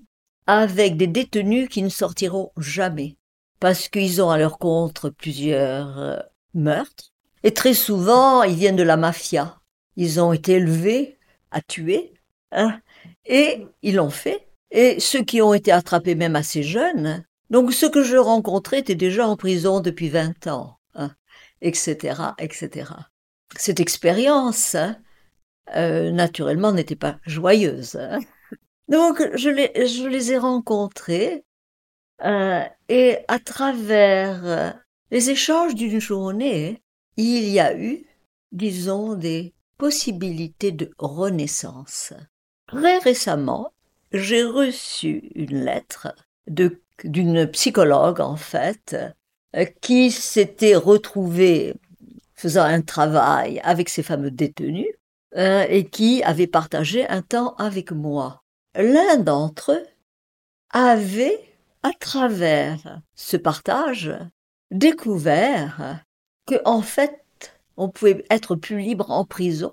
[0.47, 3.17] avec des détenus qui ne sortiront jamais
[3.59, 6.19] parce qu'ils ont à leur compte plusieurs euh,
[6.55, 7.14] meurtres
[7.45, 9.61] et très souvent ils viennent de la mafia.
[9.97, 11.19] Ils ont été élevés
[11.53, 12.15] à tuer
[12.51, 12.81] hein,
[13.25, 14.49] et ils l'ont fait.
[14.73, 18.95] Et ceux qui ont été attrapés même assez jeunes donc ceux que je rencontrais étaient
[18.95, 20.79] déjà en prison depuis 20 ans,
[21.61, 22.91] etc., hein, etc.
[23.57, 24.97] Cette expérience, hein,
[25.77, 27.97] euh, naturellement, n'était pas joyeuse.
[27.97, 28.19] Hein.
[28.89, 31.45] Donc je les, ai rencontrés
[32.25, 34.75] euh, et à travers
[35.11, 36.83] les échanges d'une journée,
[37.17, 38.05] il y a eu,
[38.53, 42.13] disons, des possibilités de renaissance.
[42.67, 43.73] Très récemment,
[44.13, 46.15] j'ai reçu une lettre
[46.47, 48.97] d'une psychologue en fait,
[49.81, 51.75] qui s'était retrouvée
[52.35, 54.89] faisant un travail avec ces fameux détenus
[55.37, 58.43] euh, et qui avait partagé un temps avec moi.
[58.77, 59.87] L'un d'entre eux
[60.71, 61.41] avait,
[61.83, 64.13] à travers ce partage,
[64.71, 66.04] découvert
[66.47, 67.21] que en fait
[67.77, 69.73] on pouvait être plus libre en prison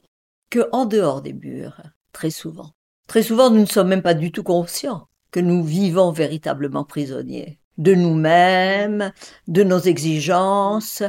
[0.49, 1.81] que en dehors des murs,
[2.11, 2.71] très souvent.
[3.07, 7.59] Très souvent, nous ne sommes même pas du tout conscients que nous vivons véritablement prisonniers
[7.77, 9.11] de nous-mêmes,
[9.47, 11.03] de nos exigences,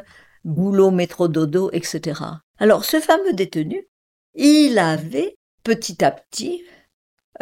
[0.45, 2.21] boulot, métro, dodo, etc.
[2.59, 3.87] Alors ce fameux détenu,
[4.35, 6.63] il avait petit à petit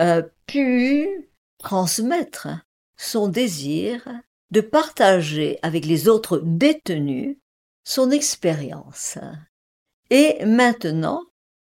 [0.00, 2.48] euh, pu transmettre
[2.96, 4.06] son désir
[4.50, 7.36] de partager avec les autres détenus
[7.84, 9.18] son expérience.
[10.10, 11.22] Et maintenant,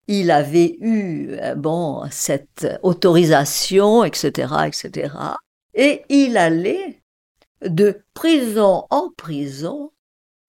[0.07, 5.15] il avait eu euh, bon cette autorisation, etc., etc.
[5.75, 7.01] Et il allait
[7.63, 9.93] de prison en prison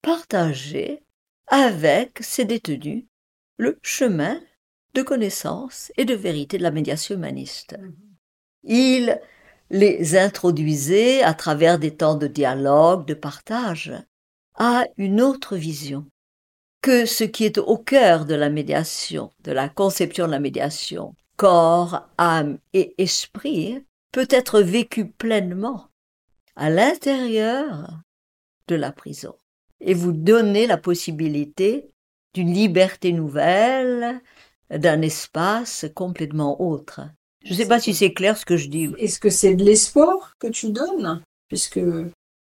[0.00, 1.04] partager
[1.46, 3.04] avec ses détenus
[3.56, 4.40] le chemin
[4.94, 7.76] de connaissance et de vérité de la médiation humaniste.
[7.78, 7.94] Mhm.
[8.64, 9.20] Il
[9.70, 13.92] les introduisait à travers des temps de dialogue, de partage,
[14.54, 16.06] à une autre vision
[16.82, 21.14] que ce qui est au cœur de la médiation, de la conception de la médiation,
[21.36, 25.88] corps, âme et esprit, peut être vécu pleinement
[26.56, 28.00] à l'intérieur
[28.68, 29.34] de la prison
[29.80, 31.90] et vous donner la possibilité
[32.34, 34.20] d'une liberté nouvelle,
[34.70, 37.00] d'un espace complètement autre.
[37.44, 38.90] Je ne sais pas si c'est clair ce que je dis.
[38.98, 41.22] Est-ce que c'est de l'espoir que tu donnes?
[41.48, 41.80] Puisque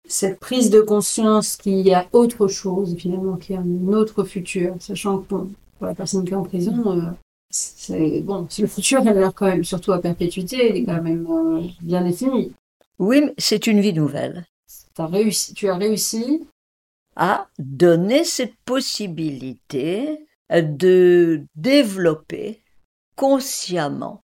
[0.10, 4.24] cette prise de conscience qu'il y a autre chose, finalement, qu'il y a un autre
[4.24, 5.48] futur, sachant que pour
[5.82, 7.12] la personne qui est en prison, euh,
[7.52, 11.02] c'est bon, le futur, elle a l'air quand même, surtout à perpétuité, il est quand
[11.02, 12.54] même euh, bien défini.
[12.98, 14.46] Oui, mais c'est une vie nouvelle.
[14.98, 16.46] As réussi, tu as réussi
[17.16, 22.62] à donner cette possibilité de développer
[23.16, 24.24] consciemment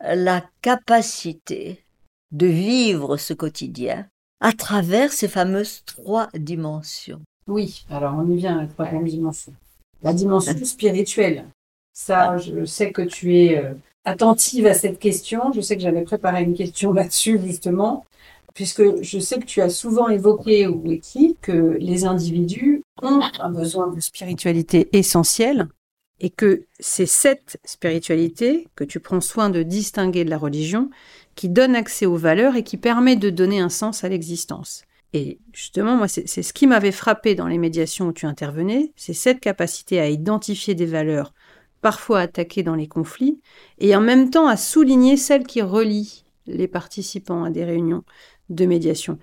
[0.00, 1.84] la capacité
[2.30, 4.06] de vivre ce quotidien
[4.42, 7.20] à travers ces fameuses trois dimensions.
[7.46, 9.54] Oui, alors on y vient à la troisième dimension.
[10.02, 11.46] La dimension spirituelle.
[11.94, 13.74] Ça, je sais que tu es euh,
[14.04, 15.52] attentive à cette question.
[15.54, 18.04] Je sais que j'avais préparé une question là-dessus, justement,
[18.52, 23.50] puisque je sais que tu as souvent évoqué ou écrit que les individus ont un
[23.50, 25.68] besoin de spiritualité essentielle
[26.18, 30.90] et que c'est cette spiritualité que tu prends soin de distinguer de la religion
[31.34, 34.84] qui donne accès aux valeurs et qui permet de donner un sens à l'existence.
[35.14, 39.12] Et justement, moi, c'est ce qui m'avait frappé dans les médiations où tu intervenais, c'est
[39.12, 41.34] cette capacité à identifier des valeurs
[41.82, 43.40] parfois attaquées dans les conflits,
[43.78, 48.04] et en même temps à souligner celles qui relient les participants à des réunions
[48.48, 49.18] de médiation.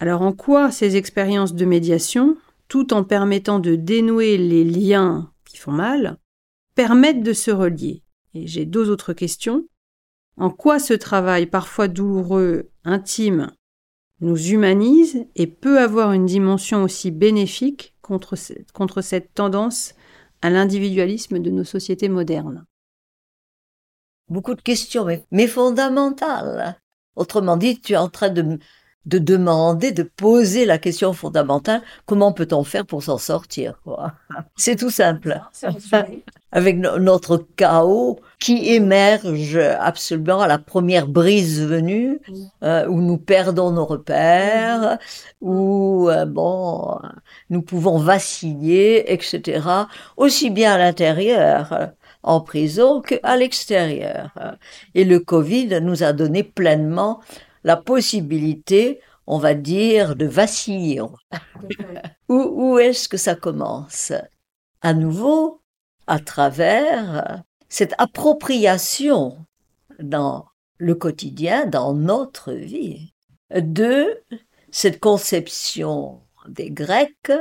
[0.00, 2.36] Alors en quoi ces expériences de médiation,
[2.68, 6.18] tout en permettant de dénouer les liens qui font mal,
[6.74, 8.02] permettent de se relier?
[8.34, 9.64] Et j'ai deux autres questions.
[10.38, 13.50] En quoi ce travail parfois douloureux, intime,
[14.20, 18.36] nous humanise et peut avoir une dimension aussi bénéfique contre,
[18.72, 19.94] contre cette tendance
[20.40, 22.64] à l'individualisme de nos sociétés modernes?
[24.28, 26.80] Beaucoup de questions, mais, fondamentales.
[27.16, 28.58] Autrement dit, tu es en train de,
[29.06, 33.80] de demander, de poser la question fondamentale, comment peut-on faire pour s'en sortir
[34.56, 35.40] C'est tout simple.
[36.52, 42.20] Avec notre chaos qui émerge absolument à la première brise venue,
[42.62, 44.98] euh, où nous perdons nos repères,
[45.42, 46.98] où euh, bon,
[47.50, 49.68] nous pouvons vaciller, etc.
[50.16, 51.90] Aussi bien à l'intérieur
[52.22, 54.30] en prison qu'à l'extérieur.
[54.94, 57.20] Et le Covid nous a donné pleinement
[57.68, 61.02] la possibilité, on va dire, de vaciller.
[62.30, 64.14] où, où est-ce que ça commence?
[64.80, 65.60] À nouveau,
[66.06, 69.44] à travers cette appropriation
[69.98, 70.46] dans
[70.78, 73.12] le quotidien, dans notre vie,
[73.54, 74.18] de
[74.70, 77.32] cette conception des Grecs,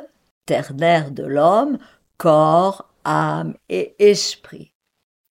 [0.46, 1.78] ternaire de l'homme,
[2.18, 4.74] corps, âme et esprit.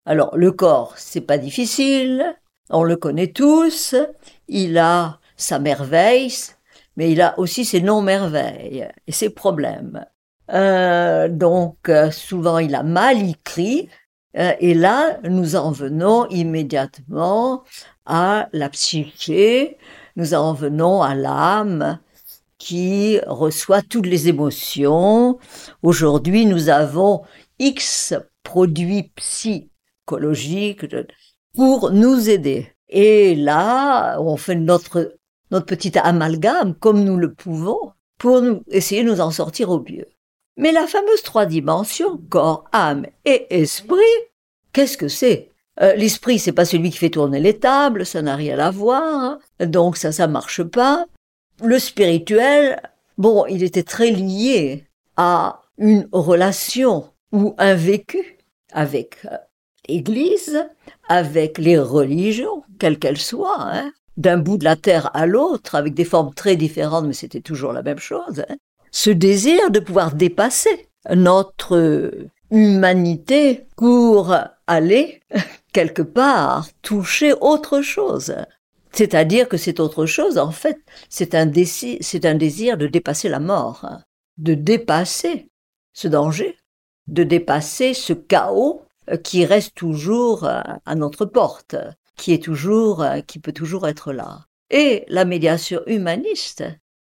[0.05, 2.37] Alors le corps, c'est pas difficile,
[2.69, 3.93] on le connaît tous,
[4.47, 6.33] il a sa merveille,
[6.97, 10.05] mais il a aussi ses non-merveilles et ses problèmes.
[10.53, 13.89] Euh, donc euh, souvent il a mal écrit,
[14.37, 17.63] euh, et là nous en venons immédiatement
[18.05, 19.77] à la psyché,
[20.15, 21.99] nous en venons à l'âme
[22.59, 25.39] qui reçoit toutes les émotions.
[25.81, 27.23] Aujourd'hui nous avons
[27.57, 30.85] X produits psychologiques
[31.55, 32.74] pour nous aider.
[32.89, 35.17] Et là, on fait notre,
[35.51, 39.79] notre petit amalgame comme nous le pouvons pour nous essayer de nous en sortir au
[39.79, 40.05] mieux.
[40.57, 43.97] Mais la fameuse trois dimensions, corps, âme et esprit,
[44.71, 45.51] qu'est-ce que c'est?
[45.81, 49.03] Euh, L'esprit, c'est pas celui qui fait tourner les tables, ça n'a rien à voir,
[49.03, 49.39] hein.
[49.65, 51.05] donc ça, ça marche pas.
[51.61, 52.81] Le spirituel,
[53.17, 54.85] bon, il était très lié
[55.17, 58.37] à une relation ou un vécu
[58.71, 59.25] avec
[59.87, 60.67] l'Église,
[61.07, 65.93] avec les religions, quelles qu'elles soient, hein, d'un bout de la terre à l'autre, avec
[65.93, 68.43] des formes très différentes, mais c'était toujours la même chose.
[68.49, 68.55] Hein.
[68.91, 72.11] ce désir de pouvoir dépasser notre
[72.51, 74.35] humanité pour
[74.67, 75.21] aller
[75.73, 78.35] quelque part toucher autre chose.
[78.91, 80.77] C'est-à-dire que c'est autre chose, en fait,
[81.09, 84.01] c'est un, désir, c'est un désir de dépasser la mort, hein.
[84.37, 85.49] de dépasser
[85.91, 86.57] ce danger,
[87.07, 88.84] de dépasser ce chaos
[89.23, 91.75] qui reste toujours euh, à notre porte,
[92.15, 94.45] qui est toujours, euh, qui peut toujours être là.
[94.69, 96.63] Et la médiation humaniste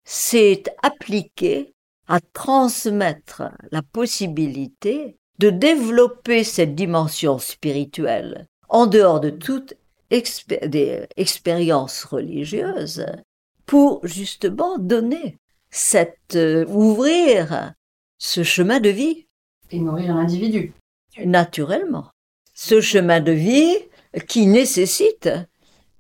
[0.04, 1.74] s'est appliquée
[2.08, 9.74] à transmettre la possibilité de développer cette dimension spirituelle en dehors de toute
[10.10, 13.06] expérience religieuse
[13.66, 15.38] pour justement donner
[15.70, 17.74] cette ouvrir
[18.18, 19.26] ce chemin de vie
[19.72, 20.74] et nourrir l'individu
[21.26, 22.12] naturellement.
[22.54, 23.76] Ce chemin de vie
[24.28, 25.30] qui nécessite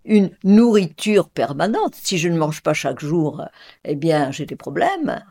[0.04, 1.96] une nourriture permanente.
[1.96, 3.46] Si je ne mange pas chaque jour,
[3.84, 5.24] eh bien, j'ai des problèmes.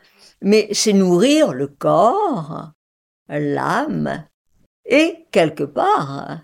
[0.42, 2.70] Mais c'est nourrir le corps,
[3.28, 4.24] l'âme,
[4.86, 6.40] et quelque part,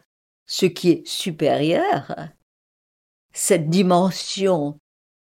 [0.46, 2.14] ce qui est supérieur,
[3.32, 4.78] cette dimension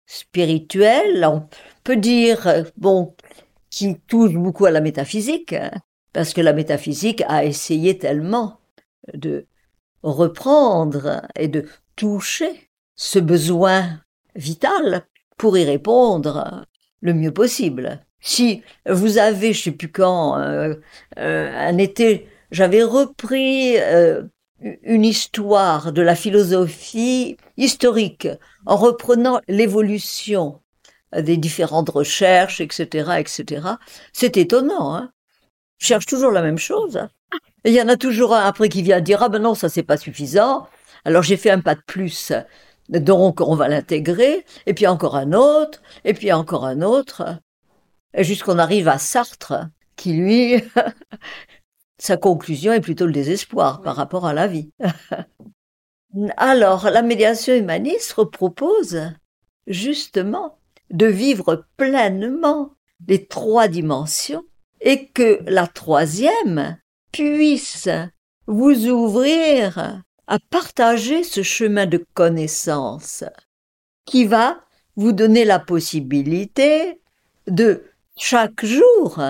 [0.07, 1.49] spirituelle, on
[1.85, 3.15] peut dire, bon,
[3.71, 5.55] qui touche beaucoup à la métaphysique,
[6.13, 8.61] parce que la métaphysique a essayé tellement
[9.15, 9.47] de
[10.03, 11.67] reprendre et de
[11.97, 14.01] toucher ce besoin
[14.35, 16.67] vital pour y répondre
[17.01, 18.05] le mieux possible.
[18.21, 20.75] Si vous avez, je sais plus quand, euh,
[21.19, 24.25] euh, un été, j'avais repris euh,
[24.83, 28.29] une histoire de la philosophie historique
[28.67, 30.61] en reprenant l'évolution
[31.17, 33.67] des différentes recherches, etc., etc.
[34.13, 35.13] C'est étonnant, hein
[35.79, 37.01] cherche toujours la même chose.
[37.65, 39.69] Et il y en a toujours un après qui vient dire ah ben non ça
[39.69, 40.69] c'est pas suffisant.
[41.05, 42.33] Alors j'ai fait un pas de plus.
[42.89, 47.39] Donc on va l'intégrer et puis encore un autre et puis encore un autre
[48.17, 50.63] jusqu'on arrive à Sartre qui lui
[51.99, 54.73] sa conclusion est plutôt le désespoir par rapport à la vie.
[56.37, 59.03] Alors la médiation humaniste propose
[59.67, 60.59] justement
[60.91, 62.73] de vivre pleinement
[63.07, 64.45] les trois dimensions
[64.81, 66.79] et que la troisième
[67.13, 67.89] puisse
[68.47, 73.25] vous ouvrir à partager ce chemin de connaissance
[74.05, 74.61] qui va
[74.97, 77.01] vous donner la possibilité
[77.47, 77.85] de
[78.17, 79.21] chaque jour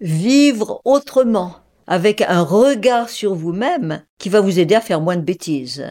[0.00, 1.56] vivre autrement,
[1.86, 5.86] avec un regard sur vous-même qui va vous aider à faire moins de bêtises.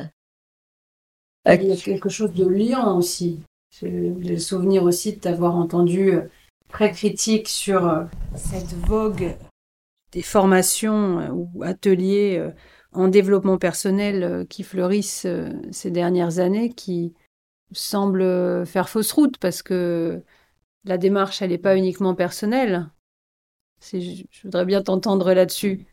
[1.45, 3.39] Il y a quelque chose de liant aussi.
[3.81, 6.13] Le souvenir aussi de t'avoir entendu
[6.70, 8.03] très critique sur euh,
[8.36, 9.36] cette vogue
[10.11, 12.51] des formations euh, ou ateliers euh,
[12.91, 15.28] en développement personnel qui fleurissent
[15.72, 17.13] ces dernières années, qui,
[17.72, 20.24] semble faire fausse route parce que
[20.86, 22.89] la démarche, elle n'est pas uniquement personnelle.
[23.91, 25.86] Je voudrais bien t'entendre là-dessus.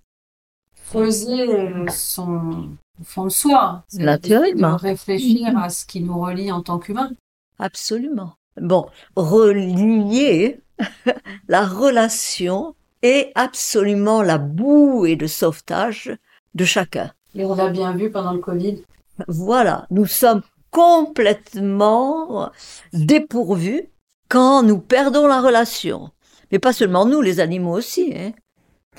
[0.92, 1.48] Poser
[1.88, 3.84] son fond de soi.
[3.94, 4.76] Naturellement.
[4.76, 7.10] réfléchir à ce qui nous relie en tant qu'humains.
[7.58, 8.36] Absolument.
[8.60, 8.86] Bon,
[9.16, 10.60] relier
[11.48, 16.16] la relation est absolument la bouée de sauvetage
[16.54, 17.12] de chacun.
[17.34, 18.84] Et on l'a bien vu pendant le Covid.
[19.26, 22.50] Voilà, nous sommes complètement
[22.92, 23.88] dépourvus
[24.28, 26.10] quand nous perdons la relation.
[26.50, 28.12] Mais pas seulement nous, les animaux aussi.
[28.14, 28.32] Hein.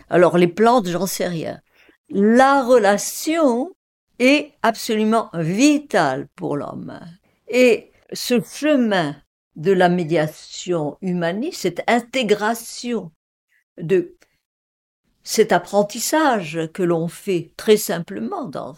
[0.10, 1.60] Alors les plantes, j'en sais rien.
[2.10, 3.72] La relation
[4.20, 7.00] est absolument vitale pour l'homme.
[7.48, 9.16] Et ce chemin
[9.56, 13.12] de la médiation humaniste, cette intégration
[13.78, 14.16] de
[15.24, 18.76] cet apprentissage que l'on fait très simplement dans,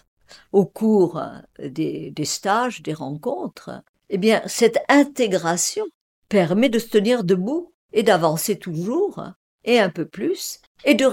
[0.51, 1.21] au cours
[1.59, 5.85] des, des stages, des rencontres, eh bien, cette intégration
[6.29, 9.23] permet de se tenir debout et d'avancer toujours
[9.63, 11.07] et un peu plus et de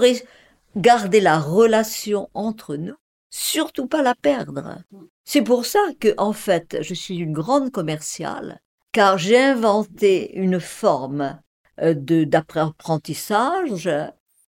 [0.75, 2.95] garder la relation entre nous,
[3.29, 4.77] surtout pas la perdre.
[5.23, 8.61] C'est pour ça que, en fait, je suis une grande commerciale,
[8.93, 11.39] car j'ai inventé une forme
[11.81, 13.89] euh, d'apprentissage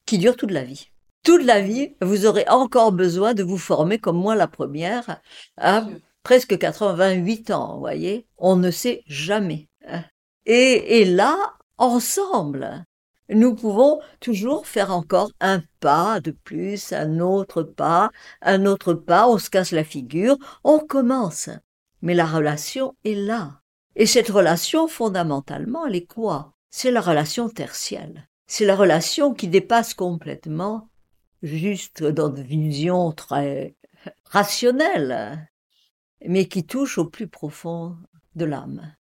[0.07, 0.91] qui dure toute la vie.
[1.24, 5.20] Toute la vie, vous aurez encore besoin de vous former comme moi la première
[5.59, 5.84] à
[6.22, 8.26] presque 88 ans, vous voyez.
[8.39, 9.68] On ne sait jamais.
[9.86, 10.05] Hein.
[10.47, 11.36] Et, et là,
[11.76, 12.84] ensemble,
[13.28, 18.11] nous pouvons toujours faire encore un pas de plus, un autre pas,
[18.41, 21.51] un autre pas, on se casse la figure, on commence.
[22.01, 23.61] Mais la relation est là.
[23.99, 26.55] Et cette relation, fondamentalement, elle est quoi?
[26.70, 28.28] C'est la relation tertielle.
[28.46, 30.88] C'est la relation qui dépasse complètement
[31.42, 33.74] juste dans une vision très
[34.24, 35.51] rationnelle,
[36.24, 37.96] mais qui touche au plus profond
[38.36, 38.94] de l'âme.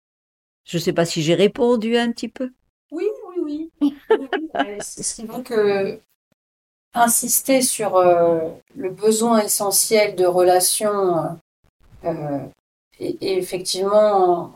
[0.65, 2.51] Je ne sais pas si j'ai répondu un petit peu.
[2.91, 3.95] Oui, oui, oui.
[4.81, 6.01] C'est vrai que
[6.95, 11.39] insister sur euh, le besoin essentiel de relation
[12.05, 12.39] euh,
[12.99, 14.55] et, effectivement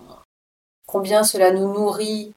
[0.91, 2.33] combien cela nous nourrit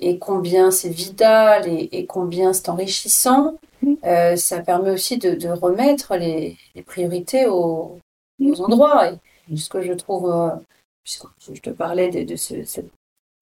[0.00, 3.58] et combien c'est vital et, combien c'est enrichissant,
[4.04, 7.98] euh, ça permet aussi de, remettre les, priorités aux,
[8.40, 9.12] endroits.
[9.52, 10.32] Et ce que je trouve,
[11.04, 12.90] puisque je te parlais de, cette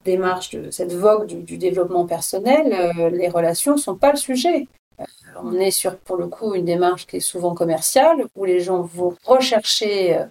[0.04, 4.66] démarche, de cette vogue du, développement personnel, euh, les relations sont pas le sujet.
[4.98, 5.04] Euh,
[5.42, 8.82] on est sur, pour le coup, une démarche qui est souvent commerciale, où les gens
[8.82, 10.24] vont rechercher euh,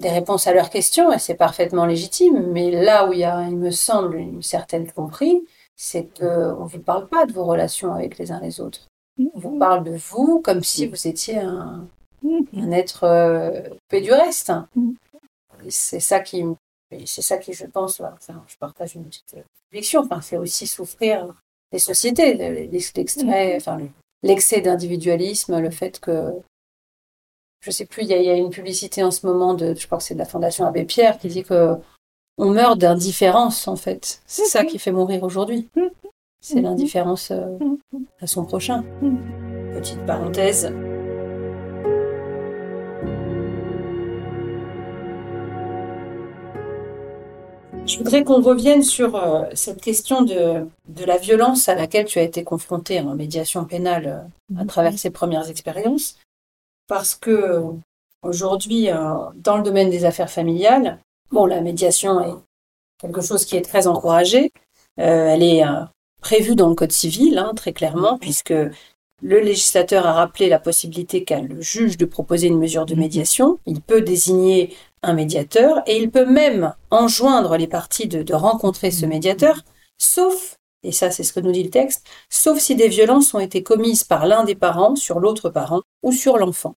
[0.00, 2.50] des réponses à leurs questions, et c'est parfaitement légitime.
[2.52, 5.44] Mais là où il y a, il me semble, une certaine compris,
[5.76, 8.88] c'est qu'on ne vous parle pas de vos relations avec les uns les autres.
[9.18, 11.86] On vous parle de vous comme si vous étiez un,
[12.72, 14.52] être euh, du reste.
[15.68, 16.44] C'est ça qui
[17.06, 18.02] c'est ça qui, je pense,
[18.48, 21.32] je partage une petite euh, conviction, enfin, c'est aussi souffrir
[21.72, 22.34] des sociétés,
[22.66, 23.58] l'extrait,
[24.24, 26.32] l'excès d'individualisme, le fait que,
[27.60, 30.04] je sais plus, il y, a, une publicité en ce moment de, je crois que
[30.04, 31.76] c'est de la Fondation Abbé Pierre qui dit que
[32.38, 34.22] on meurt d'indifférence, en fait.
[34.26, 35.68] C'est ça qui fait mourir aujourd'hui.
[36.40, 37.58] C'est l'indifférence euh,
[38.22, 38.82] à son prochain.
[39.74, 40.72] Petite parenthèse.
[47.84, 52.18] Je voudrais qu'on revienne sur euh, cette question de, de, la violence à laquelle tu
[52.18, 56.16] as été confronté en médiation pénale euh, à travers ces premières expériences,
[56.90, 57.62] parce que euh,
[58.22, 58.88] aujourd'hui,
[59.36, 60.98] dans le domaine des affaires familiales,
[61.30, 62.34] bon, la médiation est
[62.98, 64.52] quelque chose qui est très encouragé.
[64.96, 65.62] elle est
[66.20, 68.52] prévue dans le Code civil, hein, très clairement, puisque
[69.22, 73.58] le législateur a rappelé la possibilité qu'a le juge de proposer une mesure de médiation.
[73.66, 79.06] Il peut désigner un médiateur et il peut même enjoindre les parties de, rencontrer ce
[79.06, 79.62] médiateur,
[79.96, 83.38] sauf, et ça c'est ce que nous dit le texte, sauf si des violences ont
[83.38, 86.74] été commises par l'un des parents sur l'autre parent ou sur l'enfant.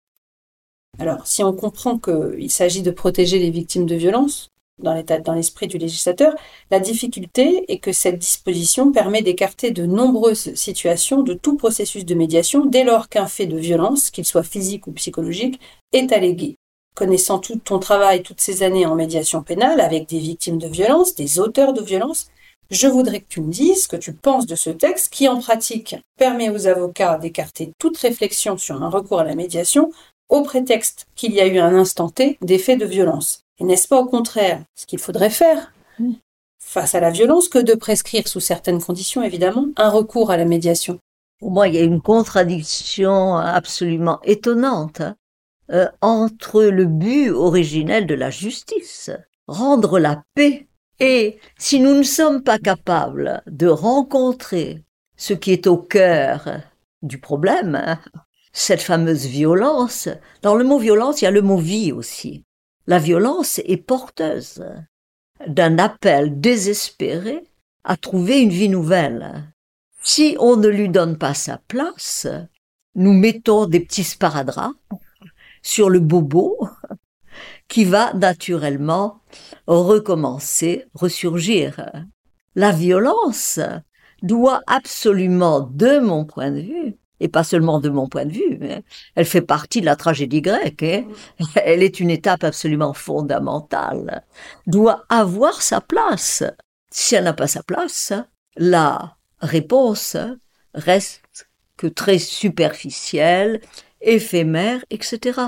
[0.98, 5.78] Alors, si on comprend qu'il s'agit de protéger les victimes de violences, dans l'esprit du
[5.78, 6.34] législateur,
[6.70, 12.14] la difficulté est que cette disposition permet d'écarter de nombreuses situations de tout processus de
[12.14, 15.60] médiation dès lors qu'un fait de violence, qu'il soit physique ou psychologique,
[15.92, 16.56] est allégué.
[16.94, 21.14] Connaissant tout ton travail toutes ces années en médiation pénale avec des victimes de violence,
[21.14, 22.28] des auteurs de violence,
[22.70, 25.38] je voudrais que tu me dises ce que tu penses de ce texte qui, en
[25.38, 29.90] pratique, permet aux avocats d'écarter toute réflexion sur un recours à la médiation
[30.28, 33.44] au prétexte qu'il y a eu un instant T des faits de violence.
[33.58, 35.72] Et n'est-ce pas au contraire ce qu'il faudrait faire
[36.58, 40.44] face à la violence que de prescrire sous certaines conditions, évidemment, un recours à la
[40.44, 40.98] médiation?
[41.38, 45.00] Pour moi, il y a une contradiction absolument étonnante.
[45.00, 45.16] Hein.
[45.70, 49.10] Euh, entre le but originel de la justice,
[49.46, 50.66] rendre la paix
[50.98, 54.82] Et si nous ne sommes pas capables de rencontrer
[55.16, 56.46] ce qui est au cœur
[57.00, 57.98] du problème, hein,
[58.52, 60.08] cette fameuse violence,
[60.42, 62.44] dans le mot violence, il y a le mot vie aussi.
[62.86, 64.64] La violence est porteuse
[65.46, 67.44] d'un appel désespéré
[67.84, 69.52] à trouver une vie nouvelle.
[70.02, 72.26] Si on ne lui donne pas sa place,
[72.94, 74.74] nous mettons des petits sparadraps
[75.62, 76.68] sur le bobo
[77.68, 79.22] qui va naturellement
[79.66, 81.90] recommencer, ressurgir.
[82.54, 83.60] La violence
[84.22, 88.58] doit absolument, de mon point de vue, et pas seulement de mon point de vue,
[88.62, 88.80] hein,
[89.14, 91.04] elle fait partie de la tragédie grecque, hein,
[91.64, 94.24] elle est une étape absolument fondamentale,
[94.66, 96.42] doit avoir sa place.
[96.90, 98.12] Si elle n'a pas sa place,
[98.56, 100.16] la réponse
[100.74, 103.60] reste que très superficielle,
[104.00, 105.40] éphémère, etc.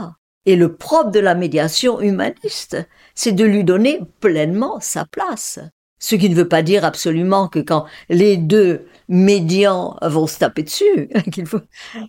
[0.47, 2.77] Et le propre de la médiation humaniste,
[3.17, 5.59] c'est de lui donner pleinement sa place.
[5.99, 10.63] Ce qui ne veut pas dire absolument que quand les deux médians vont se taper
[10.63, 11.61] dessus, qu'il faut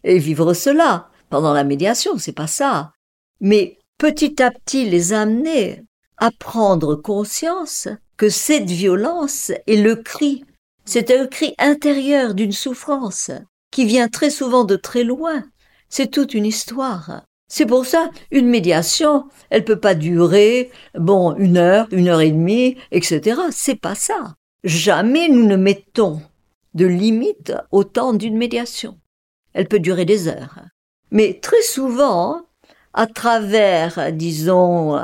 [0.04, 2.94] et vivre cela pendant la médiation, c'est pas ça.
[3.42, 5.84] Mais petit à petit les amener
[6.18, 7.88] à prendre conscience
[8.18, 10.46] que cette violence est le cri,
[10.86, 13.32] c'est un cri intérieur d'une souffrance
[13.72, 15.44] qui vient très souvent de très loin.
[15.90, 17.24] C'est toute une histoire.
[17.48, 22.32] C'est pour ça, une médiation, elle peut pas durer, bon, une heure, une heure et
[22.32, 23.42] demie, etc.
[23.52, 24.36] C'est pas ça.
[24.64, 26.22] Jamais nous ne mettons
[26.76, 29.00] de limite au temps d'une médiation.
[29.54, 30.60] Elle peut durer des heures.
[31.10, 32.44] Mais très souvent,
[32.94, 35.00] à travers, disons,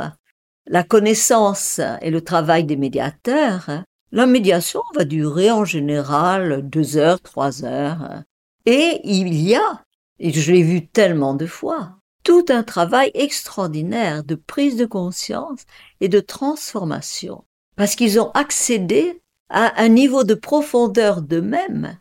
[0.67, 7.21] la connaissance et le travail des médiateurs, la médiation va durer en général deux heures,
[7.21, 8.23] trois heures.
[8.65, 9.83] Et il y a,
[10.19, 15.61] et je l'ai vu tellement de fois, tout un travail extraordinaire de prise de conscience
[16.01, 17.45] et de transformation,
[17.75, 19.20] parce qu'ils ont accédé
[19.51, 21.97] à un niveau de profondeur d'eux-mêmes,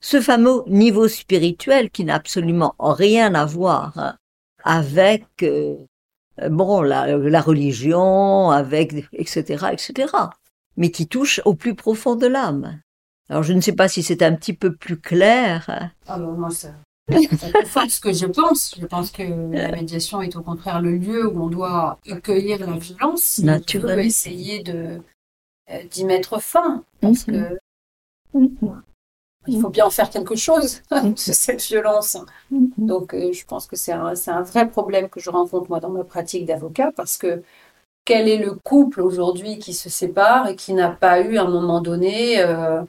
[0.00, 4.16] ce fameux niveau spirituel qui n'a absolument rien à voir hein,
[4.64, 5.76] avec euh,
[6.50, 10.12] bon la, la, religion, avec etc etc,
[10.76, 12.80] mais qui touche au plus profond de l'âme.
[13.28, 15.64] Alors je ne sais pas si c'est un petit peu plus clair.
[15.68, 15.90] Hein.
[16.06, 16.74] Ah moi ça,
[17.10, 18.74] ça confirme ce que je pense.
[18.80, 22.76] Je pense que la médiation est au contraire le lieu où on doit accueillir la
[22.78, 24.98] violence, naturellement, essayer de euh,
[25.90, 27.34] d'y mettre fin, parce mhm.
[27.34, 27.58] que
[28.38, 28.82] mhm.
[29.46, 32.16] il faut bien en faire quelque chose de cette violence.
[32.50, 32.70] Mhm.
[32.78, 35.90] Donc, euh, je pense que c'est un, un vrai problème que je rencontre moi dans
[35.90, 37.42] ma pratique d'avocat, parce que
[38.04, 41.48] quel est le couple aujourd'hui qui se sépare et qui n'a pas eu à un
[41.48, 42.82] moment donné euh,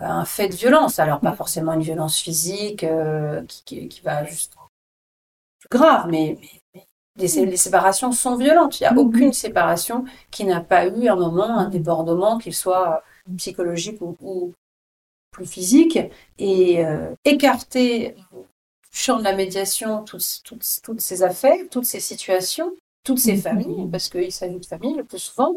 [0.00, 0.98] un fait de violence?
[0.98, 4.54] Alors pas forcément une violence physique euh, qui, qui, va juste
[5.58, 6.38] plus grave, mais,
[7.18, 8.80] les, séparations sont violentes.
[8.80, 8.98] Il n'y a mhm.
[8.98, 13.02] aucune séparation qui n'a pas eu un moment, un débordement, qu'il soit
[13.36, 14.52] psychologique ou,
[15.30, 15.98] plus physique,
[16.38, 22.00] et euh, écarter du champ de la médiation toutes, toutes, toutes ces affaires, toutes ces
[22.00, 22.72] situations,
[23.04, 23.40] toutes ces mhm.
[23.40, 25.56] familles, parce qu'il s'agit de familles le plus souvent,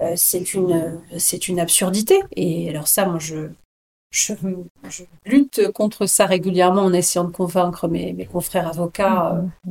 [0.00, 2.20] euh, c'est une, c'est une absurdité.
[2.32, 3.50] Et alors ça, moi, je,
[4.10, 4.32] je,
[5.26, 9.70] lutte contre ça régulièrement en essayant de convaincre mes, mes confrères avocats euh,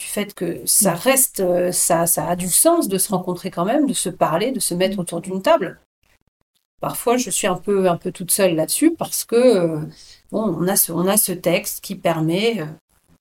[0.00, 3.66] du fait que ça reste, euh, ça, ça a du sens de se rencontrer quand
[3.66, 5.78] même, de se parler, de se mettre autour d'une table.
[6.80, 9.80] Parfois, je suis un peu, un peu toute seule là-dessus parce que euh,
[10.32, 12.66] bon, on a ce, on a ce texte qui permet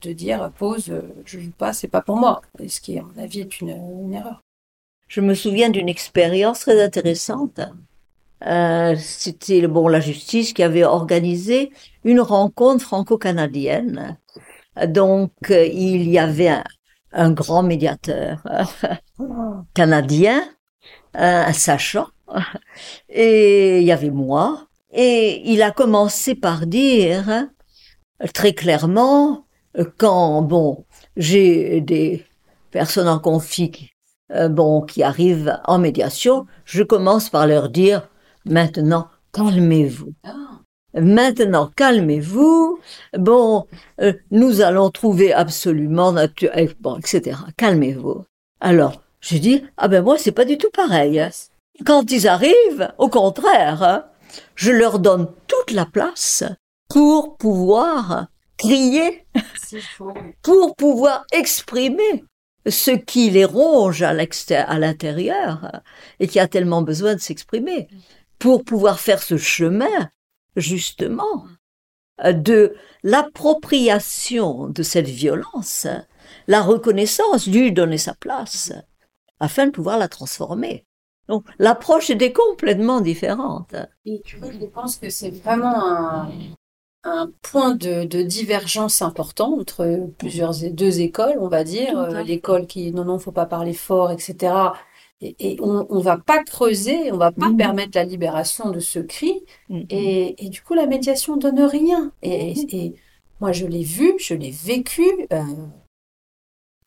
[0.02, 0.94] de dire pause,
[1.26, 2.42] je joue pas, c'est pas pour moi.
[2.60, 4.42] Et ce qui, à mon avis, est une, une erreur.
[5.10, 7.60] Je me souviens d'une expérience très intéressante
[8.46, 11.72] euh, c'était bon la justice qui avait organisé
[12.04, 14.18] une rencontre franco-canadienne.
[14.88, 16.56] Donc euh, il y avait
[17.12, 18.44] un, grand médiateur
[19.74, 20.44] canadien,
[21.14, 22.08] un sachant,
[23.10, 24.68] et il y avait moi.
[24.92, 27.48] Et il a commencé par dire
[28.34, 29.46] très clairement
[29.98, 32.26] quand bon j'ai des
[32.72, 33.92] personnes en conflit
[34.32, 38.10] euh, bon qui arrivent en médiation, je commence par leur dire
[38.46, 40.14] Maintenant, calmez-vous.
[40.94, 42.80] Maintenant, calmez-vous.
[43.18, 43.68] Bon,
[44.02, 47.38] euh, nous allons trouver absolument naturel, bon, etc.
[47.58, 48.26] Calmez-vous.
[48.60, 51.20] Alors, je dis, ah ben moi, c'est pas du tout pareil.
[51.20, 51.30] Hein.
[51.86, 54.06] Quand ils arrivent, au contraire, hein,
[54.56, 56.44] je leur donne toute la place
[56.90, 58.28] pour pouvoir
[58.58, 59.26] crier,
[60.42, 62.26] pour pouvoir exprimer
[62.68, 65.82] ce qui les ronge à l'intérieur
[66.20, 67.88] et qui a tellement besoin de s'exprimer
[68.38, 70.10] pour pouvoir faire ce chemin,
[70.60, 71.45] justement,
[72.24, 75.88] de l'appropriation de cette violence,
[76.47, 78.74] la reconnaissance, lui donner sa place,
[79.39, 80.86] afin de pouvoir la transformer.
[81.28, 83.76] Donc l'approche était complètement différente.
[84.05, 86.30] Et tu vois, je pense que c'est vraiment un,
[87.03, 92.68] un point de, de, divergence important entre plusieurs deux écoles, on va dire, euh, l'école
[92.68, 94.53] qui non non faut pas parler fort, etc.
[95.22, 97.58] Et, et on, on va pas creuser, on va pas mhm.
[97.58, 99.34] permettre la libération de ce cri,
[99.68, 99.86] mhm.
[99.90, 102.12] et, et, du coup la médiation donne rien.
[102.22, 102.68] Et, mhm.
[102.72, 102.96] et
[103.42, 105.04] moi je l'ai vu, je l'ai vécu
[105.34, 105.44] euh,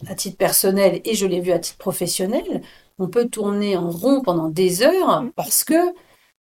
[0.06, 2.62] à titre personnel et je l'ai vu à titre professionnel.
[2.98, 5.94] On peut tourner en rond pendant des heures parce que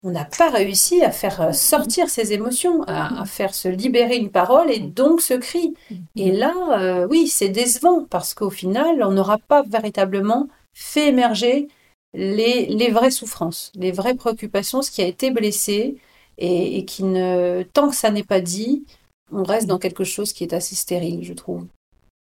[0.02, 4.30] on n'a pas réussi à faire euh, sortir ses émotions, à, faire se libérer une
[4.30, 5.74] parole et donc ce cri.
[6.16, 11.68] Et là, euh, oui, c'est décevant parce qu'au final, on n'aura pas véritablement fait émerger
[12.14, 15.96] les, les, vraies souffrances, les vraies préoccupations, ce qui a été blessé
[16.38, 18.84] et, et qui ne, tant que ça n'est pas dit,
[19.32, 21.66] on reste dans quelque chose qui est assez stérile, je trouve.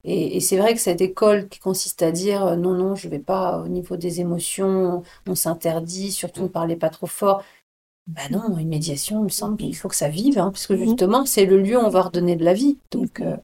[0.04, 3.08] Et, et c'est vrai que cette école qui consiste à dire euh, non, non, je
[3.08, 7.42] vais pas au niveau des émotions, on s'interdit, surtout ne parlez pas trop fort.
[8.06, 10.84] Ben non, une médiation, il me semble qu'il faut que ça vive, hein, puisque mhm.
[10.84, 12.78] justement, c'est le lieu où on va redonner de la vie.
[12.92, 13.36] Donc, euh,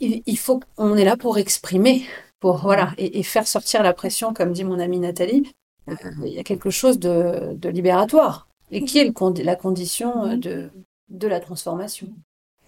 [0.00, 2.04] il, faut qu'on est là pour exprimer,
[2.40, 5.52] pour voilà, et, faire sortir la pression, comme dit mon amie Nathalie.
[5.88, 10.26] Euh, il y a quelque chose de, de libératoire, et qui est le, la condition
[10.26, 10.70] euh, de,
[11.08, 12.08] de la transformation?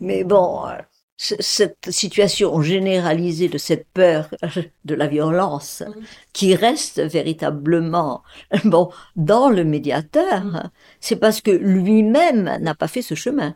[0.01, 0.64] Mais bon,
[1.21, 4.31] cette situation généralisée de cette peur
[4.87, 5.83] de la violence
[6.33, 8.23] qui reste véritablement
[8.64, 13.55] bon dans le médiateur, c'est parce que lui-même n'a pas fait ce chemin.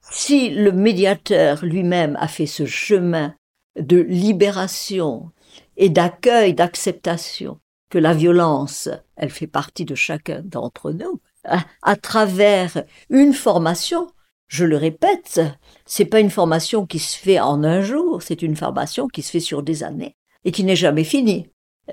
[0.00, 3.34] Si le médiateur lui-même a fait ce chemin
[3.78, 5.30] de libération
[5.76, 7.58] et d'accueil, d'acceptation
[7.88, 14.06] que la violence, elle fait partie de chacun d'entre nous, à travers une formation
[14.50, 15.40] je le répète,
[15.86, 19.30] c'est pas une formation qui se fait en un jour, c'est une formation qui se
[19.30, 21.46] fait sur des années et qui n'est jamais finie.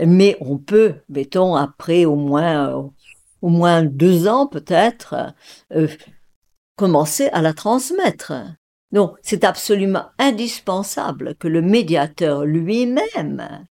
[0.03, 2.91] Mais on peut, mettons, après au moins,
[3.43, 5.35] au moins deux ans peut-être,
[5.71, 5.87] euh,
[6.77, 8.33] commencer à la transmettre.
[8.91, 13.67] Donc, c'est absolument indispensable que le médiateur lui-même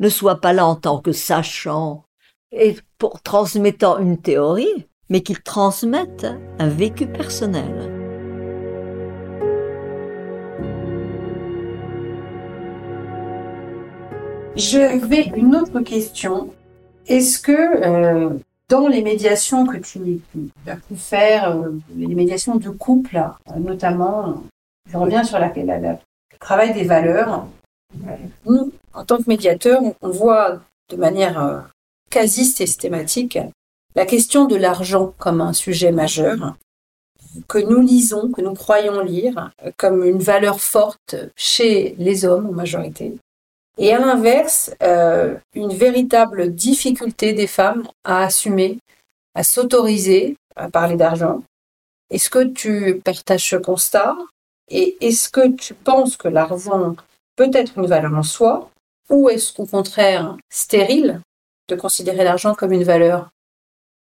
[0.00, 2.04] ne soit pas là en tant que sachant
[2.52, 6.26] et pour transmettant une théorie, mais qu'il transmette
[6.58, 7.92] un vécu personnel.
[14.56, 16.50] Je vais une autre question.
[17.06, 18.30] Est-ce que euh,
[18.68, 20.20] dans les médiations que tu,
[20.66, 23.22] as pu faire, euh, les médiations de couple,
[23.58, 24.42] notamment,
[24.88, 25.96] je reviens sur la, le
[26.38, 27.46] travail des valeurs.
[28.44, 30.60] Nous, en tant que médiateur, on voit
[30.90, 31.68] de manière
[32.10, 33.38] quasi systématique
[33.94, 36.56] la question de l'argent comme un sujet majeur
[37.48, 42.52] que nous lisons, que nous croyons lire, comme une valeur forte chez les hommes en
[42.52, 43.14] majorité,
[43.78, 48.78] et à l'inverse, euh, une véritable difficulté des femmes à assumer,
[49.34, 51.42] à s'autoriser à parler d'argent.
[52.10, 54.16] Est-ce que tu partages ce constat?
[54.68, 56.96] Et est-ce que tu penses que l'argent
[57.36, 58.70] peut être une valeur en soi
[59.10, 61.20] Ou est-ce qu'au contraire, stérile
[61.68, 63.30] de considérer l'argent comme une valeur?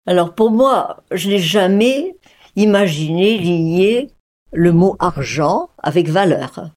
[0.06, 2.16] Alors pour moi, je n'ai jamais
[2.56, 4.10] imaginé lier
[4.52, 6.70] le mot argent avec valeur.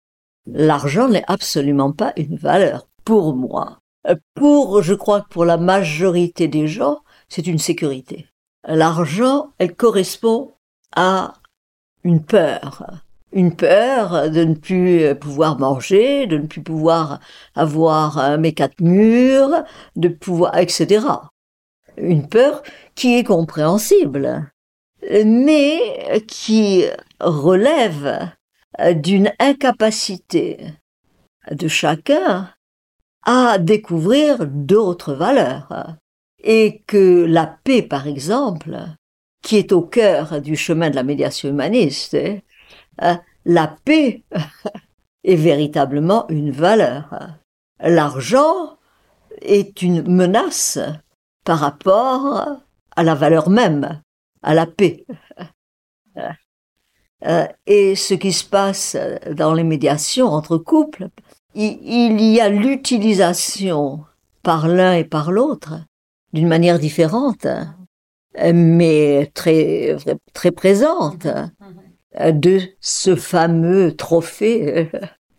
[0.46, 3.80] L'argent n'est absolument pas une valeur pour moi.
[4.36, 8.28] Pour, je crois que pour la majorité des gens, c'est une sécurité.
[8.68, 10.52] L'argent, elle correspond
[10.96, 11.34] à
[12.04, 12.84] une peur.
[13.34, 17.20] Une peur de ne plus pouvoir manger, de ne plus pouvoir
[17.56, 19.64] avoir mes quatre murs,
[19.96, 21.06] de pouvoir, etc.
[21.98, 22.62] Une peur
[22.96, 24.52] qui est compréhensible,
[25.26, 26.86] mais qui
[27.20, 28.30] relève
[28.96, 30.60] d'une incapacité
[31.50, 32.50] de chacun
[33.24, 35.96] à découvrir d'autres valeurs.
[36.44, 38.80] Et que la paix, par exemple,
[39.44, 42.18] qui est au cœur du chemin de la médiation humaniste,
[43.46, 44.24] la paix
[45.24, 47.38] est véritablement une valeur.
[47.80, 48.78] L'argent
[49.42, 50.80] est une menace
[51.44, 52.60] par rapport
[52.96, 54.02] à la valeur même,
[54.42, 55.06] à la paix.
[57.24, 58.98] Euh, et ce qui se passe
[59.36, 61.10] dans les médiations entre couples,
[61.54, 64.04] il y a l'utilisation
[64.42, 65.76] par l'un et par l'autre
[66.34, 67.46] d'une manière différente,
[68.36, 69.98] mais très,
[70.34, 71.28] très présente
[72.20, 74.90] de ce fameux trophée,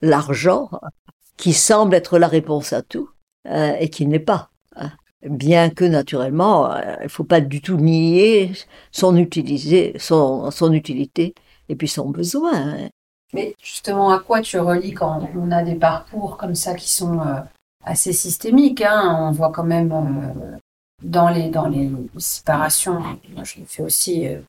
[0.00, 0.70] l'argent,
[1.36, 3.10] qui semble être la réponse à tout
[3.48, 4.50] euh, et qui n'est pas.
[5.22, 8.52] Bien que naturellement, euh, il ne faut pas du tout nier
[8.90, 9.94] son, utilité
[11.68, 12.88] et puis son besoin.
[13.32, 17.20] Mais justement, à quoi tu relis quand on a des parcours comme ça qui sont
[17.20, 17.40] euh,
[17.84, 19.28] assez systémiques hein?
[19.28, 20.56] On voit quand même euh,
[21.02, 23.02] dans les, dans les séparations,
[23.42, 24.40] je fais aussi euh,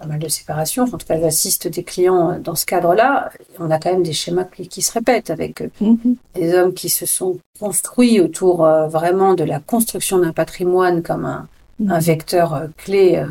[0.00, 3.78] pas mal de séparations, en tout cas j'assiste des clients dans ce cadre-là, on a
[3.78, 6.16] quand même des schémas qui, se répètent avec mm-hmm.
[6.34, 11.48] des hommes qui se sont construits autour vraiment de la construction d'un patrimoine comme un,
[11.80, 12.02] un mm-hmm.
[12.02, 13.24] vecteur clé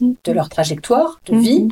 [0.00, 1.68] de leur trajectoire de vie,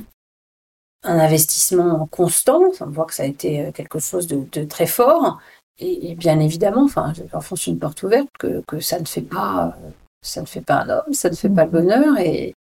[1.02, 2.60] un investissement constant.
[2.80, 5.38] On voit que ça a été euh, quelque chose de, très fort.
[5.80, 9.76] Et, bien évidemment, enfin, j'enfonce une porte ouverte que, que, ça ne fait pas,
[10.22, 12.18] ça ne fait pas un homme, ça ne fait pas le bonheur.
[12.18, 12.54] Et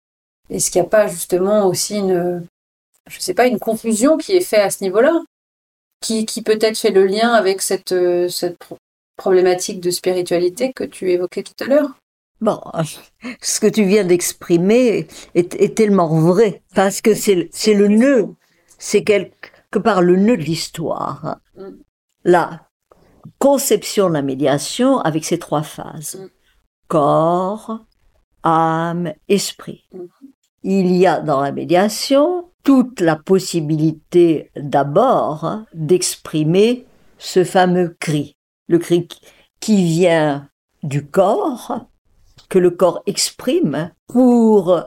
[0.51, 2.47] est-ce qu'il n'y a pas justement aussi une,
[3.09, 5.23] je sais pas, une confusion qui est faite à ce niveau-là,
[6.01, 8.59] qui, qui peut-être fait le lien avec cette, euh, cette
[9.17, 11.91] problématique de spiritualité que tu évoquais tout à l'heure?
[12.41, 12.61] Bon,
[13.41, 18.35] ce que tu viens d'exprimer est, tellement vrai, parce que c'est le nœud,
[18.79, 21.39] c'est quelque part le nœud de l'histoire.
[22.25, 22.69] La
[23.39, 26.31] conception de la médiation avec ses trois phases.
[26.89, 27.81] Corps,
[28.43, 29.85] âme, esprit.
[30.67, 36.87] Il y a dans la médiation toute la possibilité d'abord d'exprimer
[37.19, 38.35] ce fameux cri.
[38.69, 39.07] Le cri
[39.61, 40.49] qui vient
[40.83, 41.87] du corps,
[42.49, 44.81] que le corps exprime pour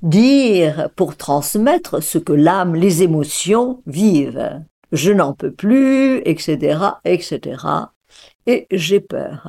[0.00, 4.62] dire, pour transmettre ce que l'âme, les émotions vivent.
[4.90, 7.62] Je n'en peux plus, etc., etc.
[8.46, 9.46] Et j'ai peur.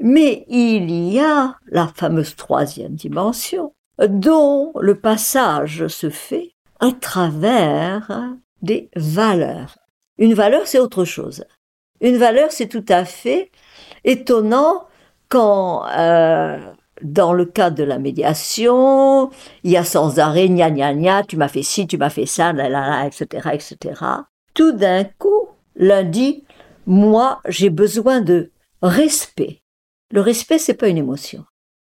[0.00, 3.72] Mais il y a la fameuse troisième dimension,
[4.06, 9.78] dont le passage se fait à travers des valeurs.
[10.18, 11.44] Une valeur, c'est autre chose.
[12.00, 13.50] Une valeur, c'est tout à fait
[14.04, 14.86] étonnant
[15.28, 16.58] quand euh,
[17.02, 19.30] dans le cadre de la médiation,
[19.64, 22.26] il y a sans arrêt gna gna gna, tu m'as fait ci, tu m'as fait
[22.26, 24.02] ça, là, là, là, etc., etc.
[24.54, 26.44] Tout d'un coup, l'un dit,
[26.86, 28.50] moi, j'ai besoin de
[28.82, 29.62] respect.
[30.10, 31.44] Le respect, c'est pas une émotion.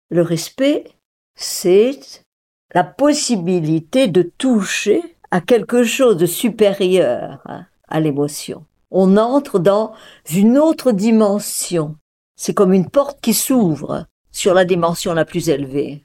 [0.10, 0.86] Le respect,
[1.40, 2.26] c'est
[2.76, 8.66] la possibilité de toucher à quelque chose de supérieur hein, à l'émotion.
[8.92, 9.94] On entre dans
[10.30, 11.96] une autre dimension.
[12.36, 16.04] C'est comme une porte qui s'ouvre sur la dimension la plus élevée.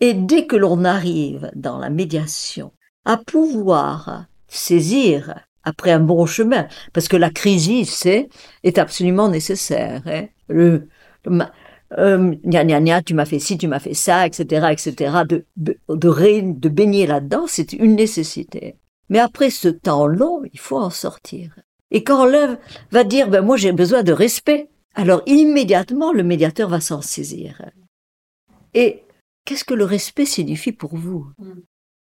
[0.00, 2.72] Et dès que l'on arrive dans la médiation
[3.04, 8.28] à pouvoir saisir après un bon chemin, parce que la crise c'est
[8.64, 10.02] est absolument nécessaire.
[10.06, 10.26] Hein.
[10.48, 10.88] Le,
[11.98, 15.22] euh, gna, tu m'as fait ci, tu m'as fait ça, etc., etc.
[15.28, 18.76] De, de, de baigner là-dedans, c'est une nécessité.
[19.08, 21.58] Mais après ce temps long, il faut en sortir.
[21.90, 22.58] Et quand l'œuvre
[22.90, 27.70] va dire, ben moi j'ai besoin de respect, alors immédiatement le médiateur va s'en saisir.
[28.74, 29.04] Et
[29.44, 31.26] qu'est-ce que le respect signifie pour vous?
[31.38, 31.52] Mm.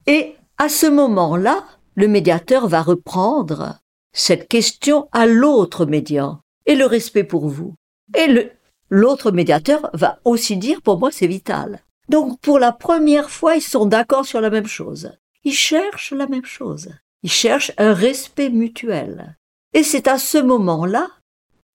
[0.06, 1.64] Et à ce moment-là,
[1.94, 3.80] le médiateur va reprendre
[4.12, 6.40] cette question à l'autre médian.
[6.66, 7.74] Et le respect pour vous
[8.14, 8.50] Et
[8.92, 11.80] l'autre médiateur va aussi dire, pour moi, c'est vital.
[12.10, 15.12] Donc, pour la première fois, ils sont d'accord sur la même chose.
[15.44, 16.90] Ils cherchent la même chose.
[17.22, 19.38] Ils cherchent un respect mutuel.
[19.72, 21.08] Et c'est à ce moment-là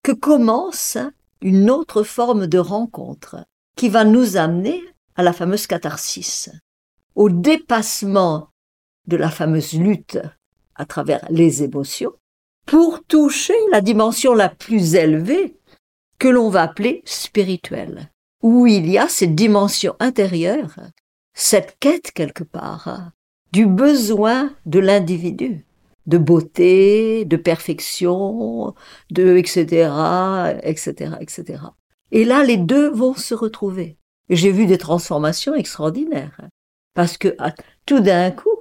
[0.04, 0.96] que commence
[1.42, 3.44] une autre forme de rencontre
[3.76, 4.80] qui va nous amener
[5.16, 6.50] à la fameuse catharsis,
[7.16, 8.50] au dépassement
[9.08, 10.20] de la fameuse lutte
[10.76, 12.12] à travers les émotions
[12.64, 15.57] pour toucher la dimension la plus élevée
[16.18, 18.10] que l'on va appeler spirituelle,
[18.42, 20.78] où il y a cette dimension intérieure,
[21.34, 23.12] cette quête quelque part
[23.52, 25.64] du besoin de l'individu,
[26.06, 28.74] de beauté, de perfection,
[29.10, 29.90] de etc.,
[30.62, 31.62] etc., etc.
[32.10, 33.98] Et là, les deux vont se retrouver.
[34.30, 36.40] J'ai vu des transformations extraordinaires.
[36.94, 37.54] Parce que ah,
[37.86, 38.58] tout d'un coup,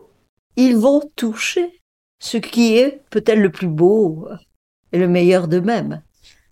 [0.55, 1.81] ils vont toucher
[2.19, 4.27] ce qui est peut-être le plus beau
[4.91, 6.01] et le meilleur d'eux-mêmes.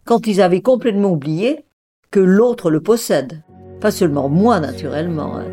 [0.06, 1.66] Quand ils avaient complètement oublié
[2.12, 3.42] que l'autre le possède.
[3.82, 5.38] Pas seulement moi, naturellement.
[5.38, 5.48] Hein.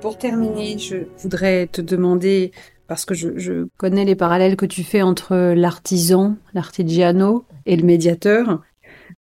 [0.00, 2.50] Pour terminer, je voudrais te demander,
[2.88, 8.62] parce que je, connais les parallèles que tu fais entre l'artisan, l'artigiano et le médiateur.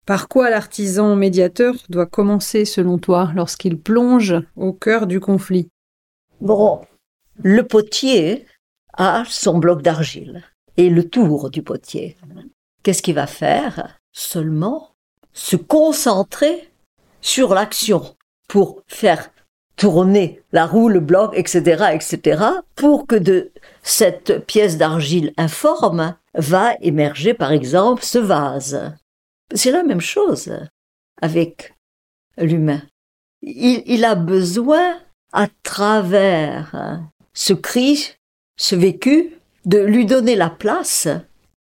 [0.07, 5.69] Par quoi l'artisan médiateur doit commencer selon toi lorsqu'il plonge au cœur du conflit?
[6.41, 6.81] Bon,
[7.43, 8.47] le potier
[8.95, 10.43] a son bloc d'argile
[10.77, 12.17] et le tour du potier.
[12.83, 13.99] Qu'est-ce qu'il va faire?
[14.13, 14.95] Seulement
[15.33, 16.71] se concentrer
[17.21, 18.17] sur l'action
[18.49, 19.31] pour faire
[19.77, 23.53] tourner la roue, le bloc, etc., etc., pour que de
[23.83, 28.93] cette pièce d'argile informe va émerger, par exemple, ce vase.
[29.55, 30.55] C'est la même chose
[31.21, 31.75] avec
[32.37, 32.83] l'humain.
[33.43, 34.99] Il, il, a besoin,
[35.33, 37.01] à travers
[37.35, 38.15] ce cri,
[38.57, 41.09] ce vécu, de lui donner la place,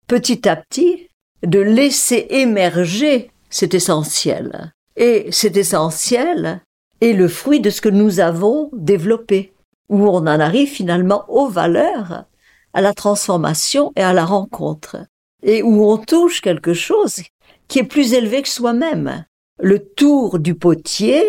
[0.08, 1.10] petit à petit,
[1.44, 4.74] de laisser émerger cet essentiel.
[4.96, 6.62] Et cet essentiel
[7.02, 9.54] est le fruit de ce que nous avons développé,
[9.90, 12.26] où on en arrive finalement aux valeurs,
[12.74, 14.98] à la transformation et à la rencontre,
[15.44, 17.22] et où on touche quelque chose
[17.68, 19.26] qui est plus élevé que soi-même.
[19.60, 21.24] Le tour du potier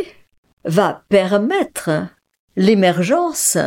[0.65, 1.91] va permettre
[2.57, 3.59] l'émergence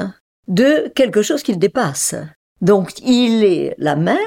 [0.47, 2.15] de quelque chose qui le dépasse.
[2.61, 4.19] Donc il est la main,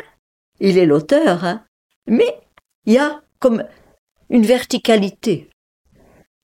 [0.60, 1.64] il est l'auteur, hein.
[2.06, 2.40] mais
[2.86, 3.64] il y a comme
[4.30, 5.50] une verticalité,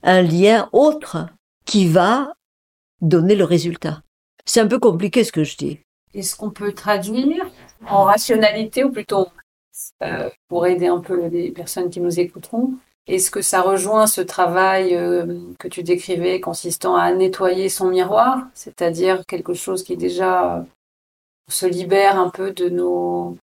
[0.02, 1.26] un lien autre
[1.64, 2.34] qui va
[3.00, 4.02] donner le résultat.
[4.44, 5.80] C'est un peu compliqué ce que je dis.
[6.14, 7.50] Est-ce qu'on peut traduire
[7.88, 9.28] en rationalité ou plutôt
[10.02, 12.74] euh, pour aider un peu les personnes qui nous écouteront
[13.07, 18.46] Est-ce que ça rejoint ce travail euh, que tu décrivais consistant à nettoyer son miroir,
[18.55, 20.62] c'est-à-dire quelque chose qui déjà euh,
[21.51, 23.36] se libère un peu de nos,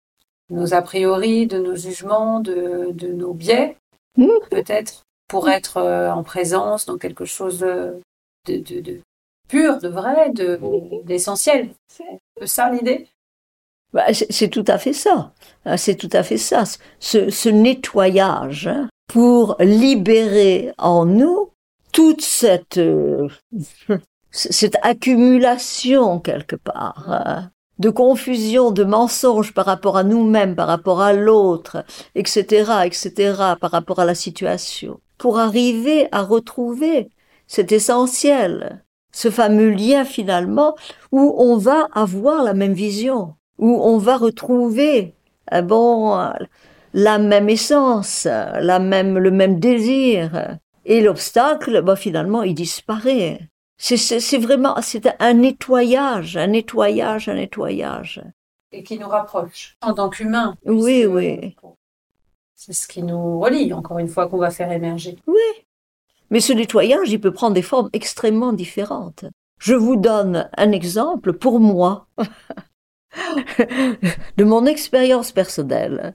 [0.50, 3.76] nos a priori, de nos jugements, de, de nos biais,
[4.18, 4.28] mmh.
[4.50, 8.00] peut-être, pour être en présence dans quelque chose de,
[8.46, 9.00] de, de
[9.48, 10.60] pur, de vrai, de
[11.04, 11.70] d'essentiel?
[11.88, 13.08] C'est ça l'idée?
[13.92, 15.32] Bah, C'est tout à fait ça.
[15.64, 16.64] Ah, c'est tout à fait ça.
[16.98, 21.50] Ce, ce nettoyage hein, pour libérer en nous
[21.92, 23.28] toute cette euh,
[24.30, 31.00] cette accumulation quelque part hein, de confusion, de mensonges par rapport à nous-mêmes, par rapport
[31.00, 31.84] à l'autre,
[32.14, 37.10] etc., etc., par rapport à la situation, pour arriver à retrouver
[37.46, 38.84] cet essentiel
[39.14, 40.74] ce fameux lien finalement
[41.12, 45.14] où on va avoir la même vision, où on va retrouver
[45.52, 46.18] euh, bon
[46.94, 53.50] la même essence, la même le même désir et l'obstacle bah, finalement il disparaît.
[53.76, 58.22] C'est vraiment c'est un nettoyage, un nettoyage, un nettoyage.
[58.72, 60.54] Et qui nous rapproche en tant qu'humain.
[60.64, 61.56] Oui, oui.
[62.54, 65.16] C'est ce qui nous relie, encore une fois, qu'on va faire émerger.
[65.26, 65.66] Oui,
[66.30, 69.24] mais ce nettoyage, il peut prendre des formes extrêmement différentes.
[69.58, 72.06] Je vous donne un exemple pour moi,
[74.36, 76.14] de mon expérience personnelle.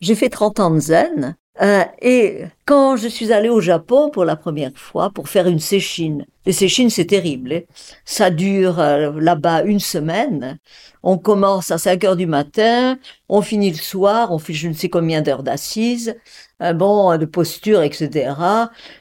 [0.00, 4.26] J'ai fait 30 ans de zen, euh, et quand je suis allée au Japon pour
[4.26, 7.60] la première fois pour faire une séchine, les séchines c'est terrible, hein.
[8.04, 10.58] ça dure euh, là-bas une semaine.
[11.02, 12.98] On commence à 5 heures du matin,
[13.30, 16.14] on finit le soir, on fait je ne sais combien d'heures d'assises,
[16.62, 18.34] euh, bon, de posture, etc.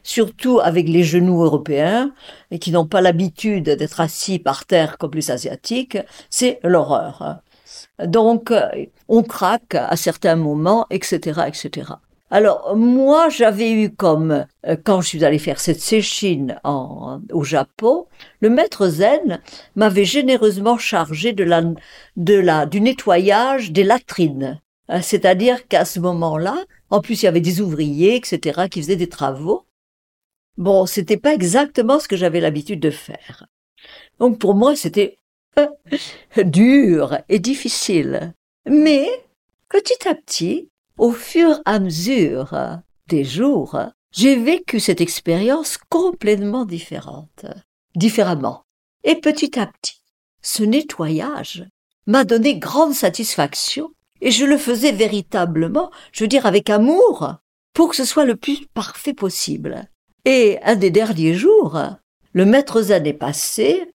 [0.04, 2.14] Surtout avec les genoux européens
[2.52, 5.98] et qui n'ont pas l'habitude d'être assis par terre comme les asiatiques,
[6.30, 7.42] c'est l'horreur.
[8.04, 8.52] Donc,
[9.08, 11.94] on craque à certains moments, etc., etc.
[12.32, 17.44] Alors moi j'avais eu comme euh, quand je suis allée faire cette séchine en, au
[17.44, 18.08] Japon,
[18.40, 19.42] le maître zen
[19.76, 21.62] m'avait généreusement chargé de la,
[22.18, 24.60] de la du nettoyage des latrines.
[24.90, 26.58] Euh, c'est-à-dire qu'à ce moment-là,
[26.90, 29.66] en plus il y avait des ouvriers, etc., qui faisaient des travaux.
[30.58, 33.46] Bon, c'était pas exactement ce que j'avais l'habitude de faire.
[34.20, 35.20] Donc pour moi c'était
[36.44, 38.34] dur et difficile.
[38.70, 39.08] Mais
[39.70, 42.58] petit à petit, au fur et à mesure
[43.08, 43.80] des jours,
[44.12, 47.46] j'ai vécu cette expérience complètement différente,
[47.96, 48.64] différemment.
[49.04, 50.02] Et petit à petit,
[50.42, 51.66] ce nettoyage
[52.08, 53.92] m'a donné grande satisfaction
[54.22, 57.36] et je le faisais véritablement, je veux dire avec amour,
[57.74, 59.90] pour que ce soit le plus parfait possible.
[60.24, 61.80] Et un des derniers jours,
[62.34, 63.92] le maître zen est passé,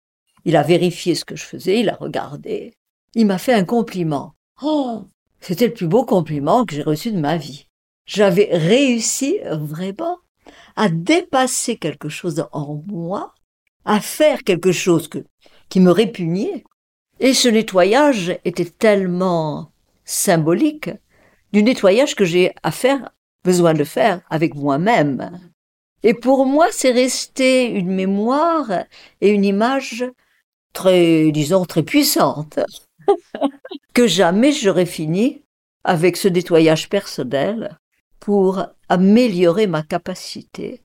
[0.48, 2.72] il a vérifié ce que je faisais, il a regardé,
[3.14, 4.32] il m'a fait un compliment.
[4.62, 5.02] Oh,
[5.40, 7.66] c'était le plus beau compliment que j'ai reçu de ma vie.
[8.06, 10.16] J'avais réussi vraiment
[10.74, 13.34] à dépasser quelque chose en moi,
[13.84, 15.18] à faire quelque chose que,
[15.68, 16.64] qui me répugnait.
[17.20, 19.70] Et ce nettoyage était tellement
[20.06, 20.88] symbolique
[21.52, 23.10] du nettoyage que j'ai à faire,
[23.44, 25.30] besoin de faire avec moi-même.
[26.02, 28.84] Et pour moi, c'est resté une mémoire
[29.20, 30.06] et une image
[30.72, 32.58] très, disons, très puissante.
[33.94, 35.42] que jamais j'aurais fini
[35.84, 37.78] avec ce nettoyage personnel
[38.20, 40.82] pour améliorer ma capacité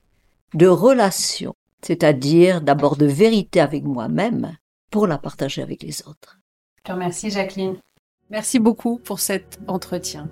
[0.54, 4.56] de relation, c'est-à-dire d'abord de vérité avec moi-même
[4.90, 6.38] pour la partager avec les autres.
[6.78, 7.76] Je te remercie Jacqueline.
[8.30, 10.28] Merci beaucoup pour cet entretien.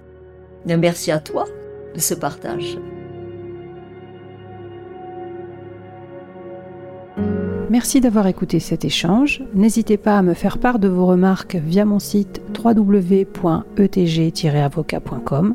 [0.67, 1.45] merci à toi
[1.95, 2.79] de ce partage.
[7.73, 9.43] Merci d'avoir écouté cet échange.
[9.55, 15.55] N'hésitez pas à me faire part de vos remarques via mon site www.etg-avocat.com.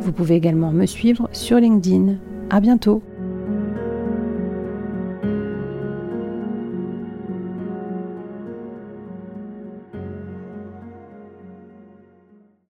[0.00, 2.18] Vous pouvez également me suivre sur LinkedIn.
[2.50, 3.02] À bientôt!